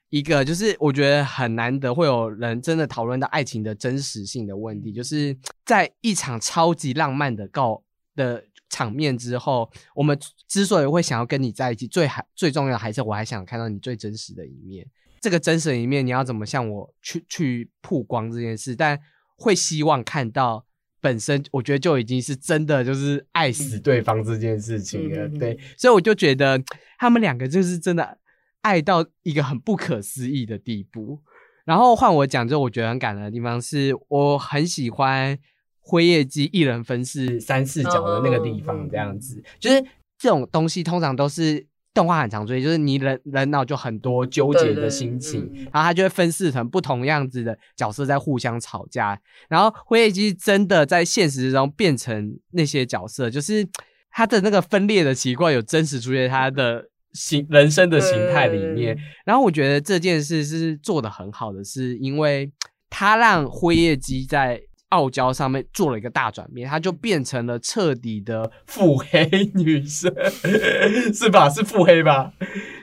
[0.09, 5.35] 一个，就是我觉得很难得会有人真的讨论到爱情的真实性的问题，就是
[5.65, 7.83] 在一场超级浪漫的告
[8.15, 14.85] 的场面之后，我们之所以会想要跟你在一起，最还最重要还是我还想看到你最真实的一面。
[15.25, 18.75] 这个真实的一面，你要怎么向我去去曝光这件事？
[18.75, 18.99] 但
[19.35, 20.63] 会希望看到
[21.01, 25.27] 本身，我觉得就已经是真的，就是爱死对方这件事情了。
[25.29, 26.61] 对，所以我就觉得
[26.99, 28.19] 他们两个就是真的
[28.61, 31.19] 爱到一个很不可思议的地步。
[31.63, 35.35] 然后换我讲，就我觉得很感人的地方是，我很喜欢
[35.79, 39.83] 灰夜姬一人分饰三四角的那个地方，这样子，就是
[40.19, 41.65] 这种东西通常都是
[41.95, 49.19] 动画很常出现，就是你人人脑就很多纠结的心情，然后他就会分饰成不同样子的角色在互相吵架，
[49.49, 53.67] 然后灰夜姬真的在现实中变成那些角色，就是
[54.11, 56.89] 他的那个分裂的奇怪有真实出现他的。
[57.17, 58.93] 形人生的形态里面，
[59.23, 62.51] 然后我觉得这件事是做的很好的，是因为
[62.89, 70.13] 他让灰夜姬在傲娇上面做了一个大转变，她就变成了彻底的腹黑女生，
[71.13, 71.49] 是吧？
[71.49, 72.33] 是腹黑吧？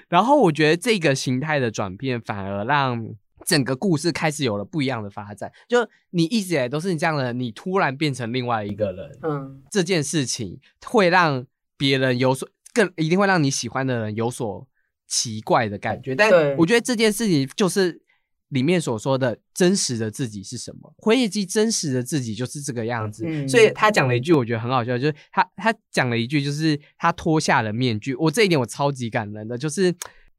[0.08, 3.14] 然后我觉得这个形态的转变，反而让
[3.46, 5.50] 整个故事开始有了不一样的发展。
[5.68, 11.46] 就你一直以来都是你这样的，你突然变成另外一个人，嗯，这件事情会让
[11.76, 12.48] 别人有所。
[12.74, 14.66] 更一定会让你喜欢的人有所
[15.06, 18.01] 奇怪的感觉，但我觉得这件事情就是
[18.52, 20.94] 里面所说的真实的自己是什么。
[20.96, 28.14] 灰夜姬真实的自己就是这个样子，所以他讲了一句我觉得很好笑，就是他他讲了一句，就是他脱下了面具。
[28.14, 29.94] 我这一点我超级感人的，就是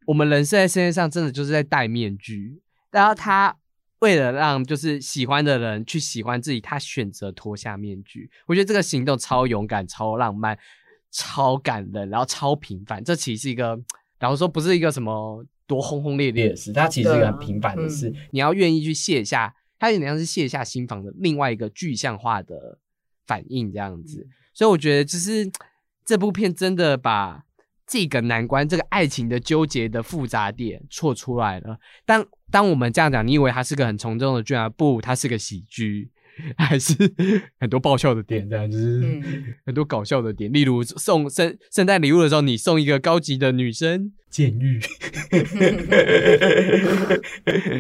[0.06, 2.62] 我们人生在世界上真的就是在戴面具，
[2.92, 3.56] 然后他
[4.00, 8.30] 为了让就是喜欢的人去喜欢自己，他选择脱下面具。
[8.48, 10.58] 我觉得这个行动超勇敢、超浪漫。
[11.16, 13.04] 超感人，然后超平凡。
[13.04, 13.80] 这其实是一个，
[14.18, 18.14] 然后说不是一个什么多轰轰烈烈的事，它其实是一个很平凡的事。
[18.32, 22.80] 你要愿意去卸下，它有点像是卸下心房的另外一个具象化的
[23.26, 24.28] 反应这样子。
[24.54, 25.50] 所以我觉得，就是
[26.06, 27.44] 这部片真的把
[27.88, 31.78] 这个难关、这个爱情的纠结的复杂点错出来了。
[32.06, 34.70] 当当我们这样讲，你以为它是个很从众的剧啊？
[34.70, 36.12] 不，它是个喜剧。
[36.58, 36.94] 还是
[37.60, 39.02] 很多爆笑的点，这样就是
[39.66, 44.80] 很多搞笑的点，例如送圣圣诞礼物的时候，你送一个高级的女生监狱，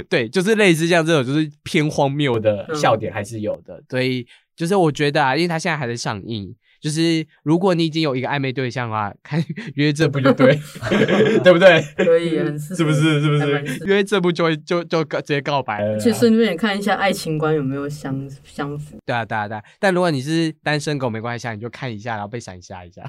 [0.09, 4.25] 对，就是类似像这种就是偏荒谬的笑点还是有的，所以
[4.55, 6.55] 就是我觉得啊，因为它现在还在上映。
[6.83, 9.41] 就是如果你已经有一个暧昧对象的话，看
[9.75, 10.59] 约这部就对，
[11.41, 11.81] 对不对？
[11.95, 13.21] 可以，是不是？
[13.21, 13.85] 是不是？
[13.85, 15.97] 约这部就会就就直接告白了。
[15.97, 18.97] 去顺便也看一下爱情观有没有相相符。
[19.05, 19.63] 对啊，对啊，对啊。
[19.79, 23.01] 但如果你是单身狗，没关系，你就看一下，然后被闪瞎一下。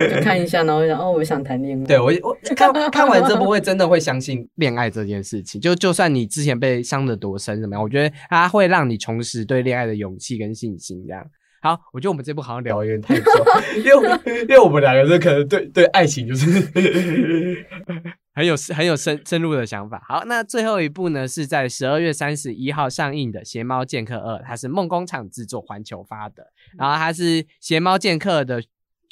[0.00, 1.84] 就看一下，然后想哦，我想谈恋爱。
[1.84, 5.60] 对我我看看完这部会真的会相信恋爱这件事情。
[5.60, 11.24] 就就算你之前被伤的多深怎么样，我觉得它会让你重拾对恋爱的勇气跟信心，这样。
[11.62, 13.22] 好，我觉得我们这部好像聊有点太久，
[13.78, 16.50] 因为因为我们两个人可能对对爱情就是
[18.34, 20.02] 很 有很有深深入的想法。
[20.08, 28.60] 好，那最后一部呢是在十二月三十一号上映的《邪猫剑客二》，它是梦工厂制作，环球发的，然后它是《邪猫剑客》的。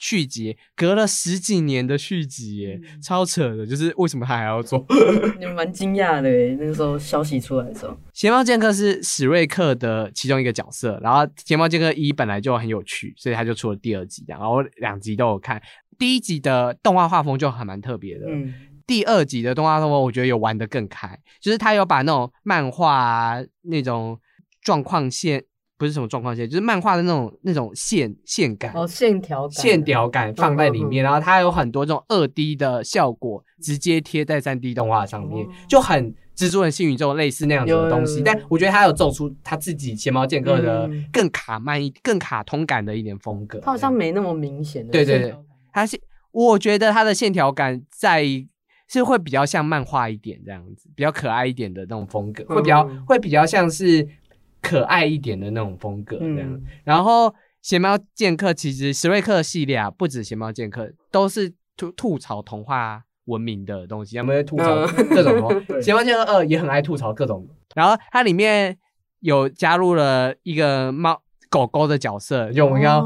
[0.00, 4.84] 续集隔了十几年的续集，耶， 超扯的，就是为什么他还要做？
[5.38, 15.60] 你们蛮惊讶的，那个时候消息出来的时候，《邪猫剑客》是史瑞克的其中一个角色，然后《邪猫剑客一》本来就很有趣，所以他就出了第二集，然后两集都有看。
[15.98, 18.54] 第一集的动画画风就还蛮特别的，嗯，
[18.86, 24.18] 第二集的动画画风我觉得有玩的更开，就是他有把那种漫画那种
[24.62, 25.44] 状况线。
[25.80, 28.70] 不是什么状况线，就是漫画的那种那种线线感。
[28.74, 38.20] 哦，线条线条感放在里面，然后它有很多这种二 D 的效果，直接贴在三 D 动画上面，就很蜘蛛人新宇宙类似那样子的东西。
[38.22, 43.58] 但我觉得他有做出他自己前猫剑客的更卡慢一更卡通感的一点风格。
[43.60, 45.34] 他好像没那么明显的对对对，
[45.72, 45.98] 他是
[46.30, 48.26] 我觉得他的线条感在
[48.86, 54.06] 是会比较像漫画一点这样子，比较可爱一点的那种风格，会比较会比较像是。
[54.60, 56.60] 可爱一点的那种风格，这样。
[56.84, 57.28] 然后
[57.62, 65.50] 《邪猫剑客》其实史瑞克系列啊，不止《邪猫剑客》，都是吐吐槽童话文明的东西，他们会吐槽各种？
[65.82, 67.48] 《邪猫剑客二》也很爱吐槽各种。
[67.74, 68.76] 然后它里面
[69.20, 71.22] 有加入了一个猫。
[71.50, 73.04] 狗狗的角色，就我们要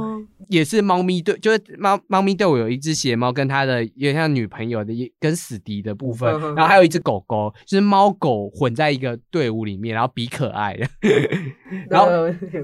[0.48, 10.86] 也是猫咪队，就是猫猫咪队伍有一只邪猫跟他的有点像女朋友的跟死敌的部分，然后还有一只狗狗，就是猫狗混在一个队伍里面，然后比可爱的。
[11.88, 12.08] 然后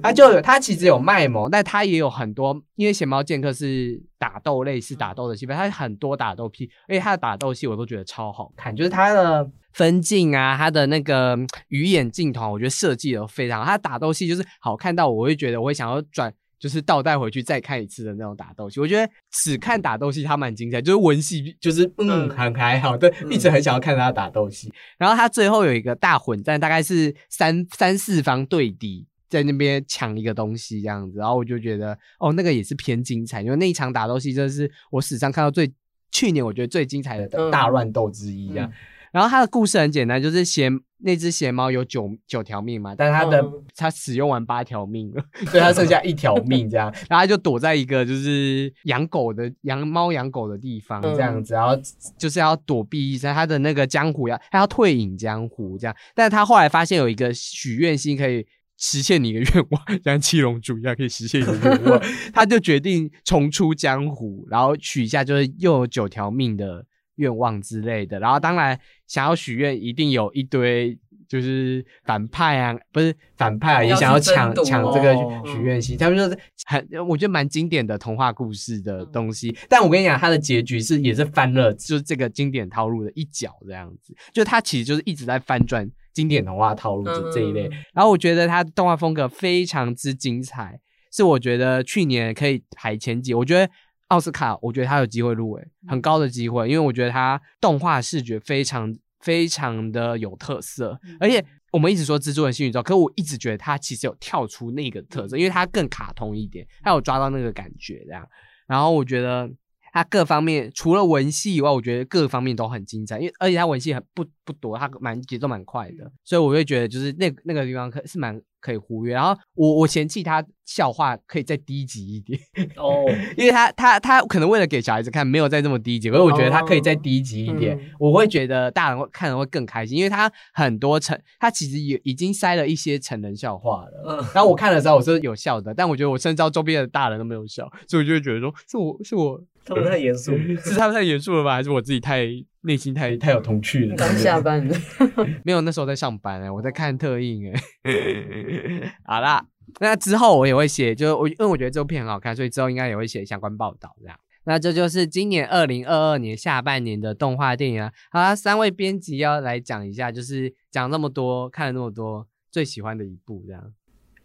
[0.02, 9.50] 它就有他其实有卖萌，但它也有很多，因为邪猫剑客是打斗类似打斗的戏份，它很多打斗戏，而且它的打斗戏我都觉得超好看，就是它的。
[9.72, 13.64] 分镜啊，他的那个鱼眼镜头，我觉得设计的非常好。
[13.64, 18.80] 他打斗戏就是好看到，我会觉得我会想要转就是倒带回去再看一次的那种打斗戏。
[18.80, 24.72] 我觉得只看打斗戏它蛮精彩，就是文戏就是嗯很还好，对，一直很想要看他打斗戏。
[24.98, 29.06] 然后他最后有一个大混战，大概是三三四方对敌。
[29.30, 35.72] 在那边抢一个东西这样子，然后我就觉得哦，那个也是偏精彩，因为那一场打斗戏真的是我史上看到最
[36.10, 38.68] 去年我觉得最精彩的大乱斗之一这样。
[39.12, 40.68] 然后他的故事很简单，就是邪
[41.02, 43.42] 那只邪猫有九九条命嘛，但是它的
[43.74, 51.74] 它使用完八条命了，所以它剩下 一条命这样，然后就躲在一个就是养狗的养猫养狗的地方这样子，然后
[52.18, 58.46] 就是要躲避一下他的那个江湖要他要退隐江湖这样，但是他后来发现有一个许愿星可以。
[58.82, 62.02] 实现你的愿望，像七龙珠一样可以实现你的愿望，
[62.32, 66.82] 他就决定重出江湖，然后许下就是又有九条命的
[67.20, 68.18] 愿望之类的。
[68.18, 70.98] 然后当然想要许愿，一定有一堆
[71.28, 75.14] 就是反派啊，不是反派啊，也想要抢抢这个
[75.46, 75.96] 许愿星。
[75.96, 79.56] 他们就是很我觉得蛮经典的童话故事的东西。
[79.68, 84.14] 但我跟你讲，它的结局是也是翻了，就是这个经典套路的一角这样子。
[84.32, 85.88] 就它其实就是一直在翻转。
[86.12, 90.78] 经典童话套路这这一类，然后我觉得它动画风格非常之精彩，
[91.12, 93.32] 是我觉得去年可以排前几。
[93.32, 93.72] 我觉得
[94.10, 108.24] 奥斯卡，我觉得他有机会入围，很高的机会，因为我觉得他动画视觉非常非常的有特色，而且我们一直说蜘蛛人新宇宙，可我一直觉得他其实有跳出那个特色，因为他更卡通一点，他有抓到那个感觉这样。
[108.66, 109.50] 然后我觉得。
[109.92, 118.40] 它各方面除了文戏以外，我觉得各方面都很精彩，因为而且他文戏很不不多，他蛮节奏蛮快的，所以我会觉得就是那那个地方可是蛮。
[118.62, 122.38] 可以忽略，然后我我嫌弃他笑话可以再低级一点
[122.76, 142.26] 哦，因为他他他可能为了给小孩子看，没有再这么低级，所以我觉得他可以再低级一点，我会觉得大人会看的会更开心，因为他很多成，他其实也已经塞了一些成人笑话了，然后我看的时候我是有笑的，但我觉得我甚至到周边的大人都没有笑，所以我就会觉得说是我是我他们太严肃， 是他们太严肃了吧，还是我自己太？
[142.62, 143.96] 内心太太有童趣了。
[143.96, 144.62] 刚下班，
[145.46, 147.58] 没有那时候在上班哎，我在看特映哎。
[149.06, 149.42] 好啦，
[149.80, 154.20] 那之后我也会写，就我因为我觉得这部片很好看，所以之后应该也会写相关报道这样。
[154.44, 157.90] 那这就是今年二零二二年下半年的动画电影啊。
[158.10, 163.72] 好，三位编辑要来讲一下，就是讲那么多，看了那么多，最喜欢的一部这样。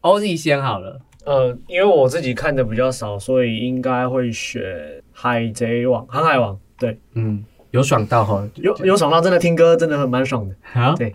[0.01, 4.61] OZ 先好了，呃，因为我自己看的比较少，所以应该会选
[5.17, 6.53] 《海贼王》《航海王》。
[6.77, 7.43] 对，嗯。
[7.71, 10.55] 有爽到哈，有有爽到，真的听歌真的很蛮爽的。
[10.61, 11.13] 好，对，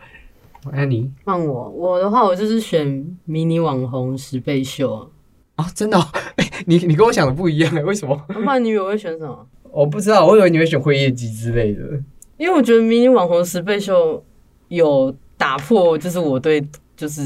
[0.73, 1.11] 爱你。
[1.25, 5.09] 换我，我的话我就是选迷你网红十倍秀啊，
[5.57, 5.99] 啊真的？
[6.37, 8.21] 哎，你你跟我想的不一样哎，为什么？
[8.45, 9.47] 那你以为我会选什么？
[9.71, 11.81] 我不知道，我以为你会选辉夜姬之类的。
[12.37, 14.23] 因为我觉得迷你网红十倍秀
[14.69, 16.63] 有打破，就是我对
[16.95, 17.23] 就是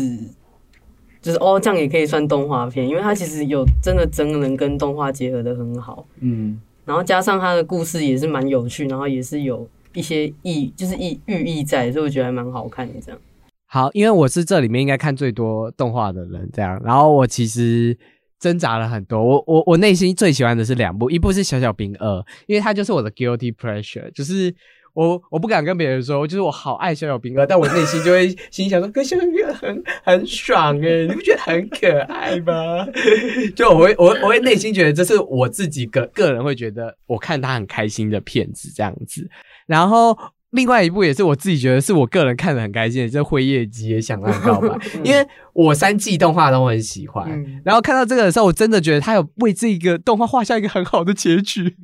[1.24, 6.06] 就是哦，这样也可以算动画片，因为它其实有真的真人跟动画结合的很好。
[6.20, 6.60] 嗯。
[6.84, 12.92] 然后加上它的故事也是蛮有趣，然后也是有一些意，就是意寓意在，所以我觉得还蛮好看的。
[13.00, 13.18] 这样
[13.64, 16.78] 好，因为我是这里面应该看最多动画的人，这样。
[16.84, 17.96] 然后我其实
[18.38, 24.54] 挣扎了很多，我我我内心最喜欢的是两部，一部是小小兵二，因为它就是我的 guilty pressure，就是。
[24.94, 32.86] 我我不敢跟别人说，就是我好爱小小兵哥，但我内心就会心想说，跟小小兵哥很很爽哎，你不觉得很可爱吗？
[33.54, 39.28] 就我会我我会内心觉得这是我自己个个人会觉得我看他很开心的片子这样子，
[39.66, 40.16] 然后。
[40.54, 47.28] 另外一部也是我自己觉得是我个人看的很开心的，就是《辉夜姬》也想让告白，因为我三季动画都很喜欢。
[47.64, 51.76] 然后看到这个的时候，我真的觉得他有为这个动画画下一个很好的结局，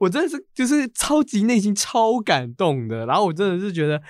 [0.00, 3.06] 我真的是就是超级内心超感动的。
[3.06, 4.02] 然后我真的是觉得，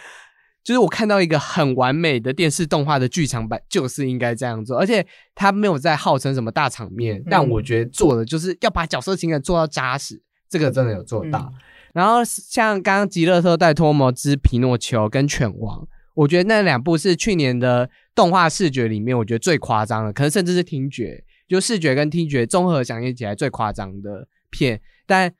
[0.64, 11.52] 就是我看到一个很完美的电视动画的剧场版，就是应该这样做，而且他没有在号称什么大场面，但我觉得做的就是要把角色情感做到扎实，这个真的有做到。
[11.92, 15.80] 然后像刚刚《极乐特带托摩之皮诺丘》跟《犬王》，
[16.14, 24.80] 我觉得那两部是去年的动画视觉里面，我觉得最夸张的，可能甚至是听觉，就视觉跟听觉综合响应起来最夸张的片。
[25.06, 25.32] 但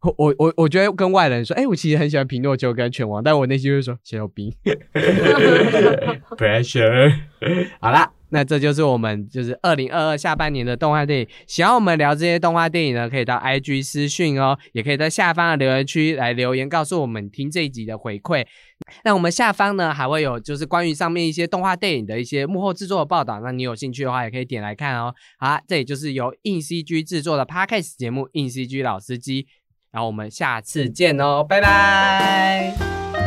[0.00, 4.54] 我我我觉得跟外人说，哎，我其实很喜欢皮诺丘跟《犬王》，但我内心会说，小兵，
[6.36, 7.12] pressure，
[7.80, 8.12] 好啦。
[8.30, 11.28] 那这就是我们就是二零二二下半年的动画电影。
[11.46, 18.46] 想要我们聊这些动画电影呢，可以到 IG 私讯哦，也可以在下方的留言区来留言，告诉我们听这一集的回馈。
[19.04, 25.14] 那我们下方呢还会有就是关于上面一些动画电影的一些幕后制作的报道，那你有兴趣的话也可以点来看哦。
[25.38, 29.46] 好，这里就是由硬 CG 制作的 Podcast 节目硬 CG 老司机，
[29.90, 33.17] 然后我们下次见哦，拜拜。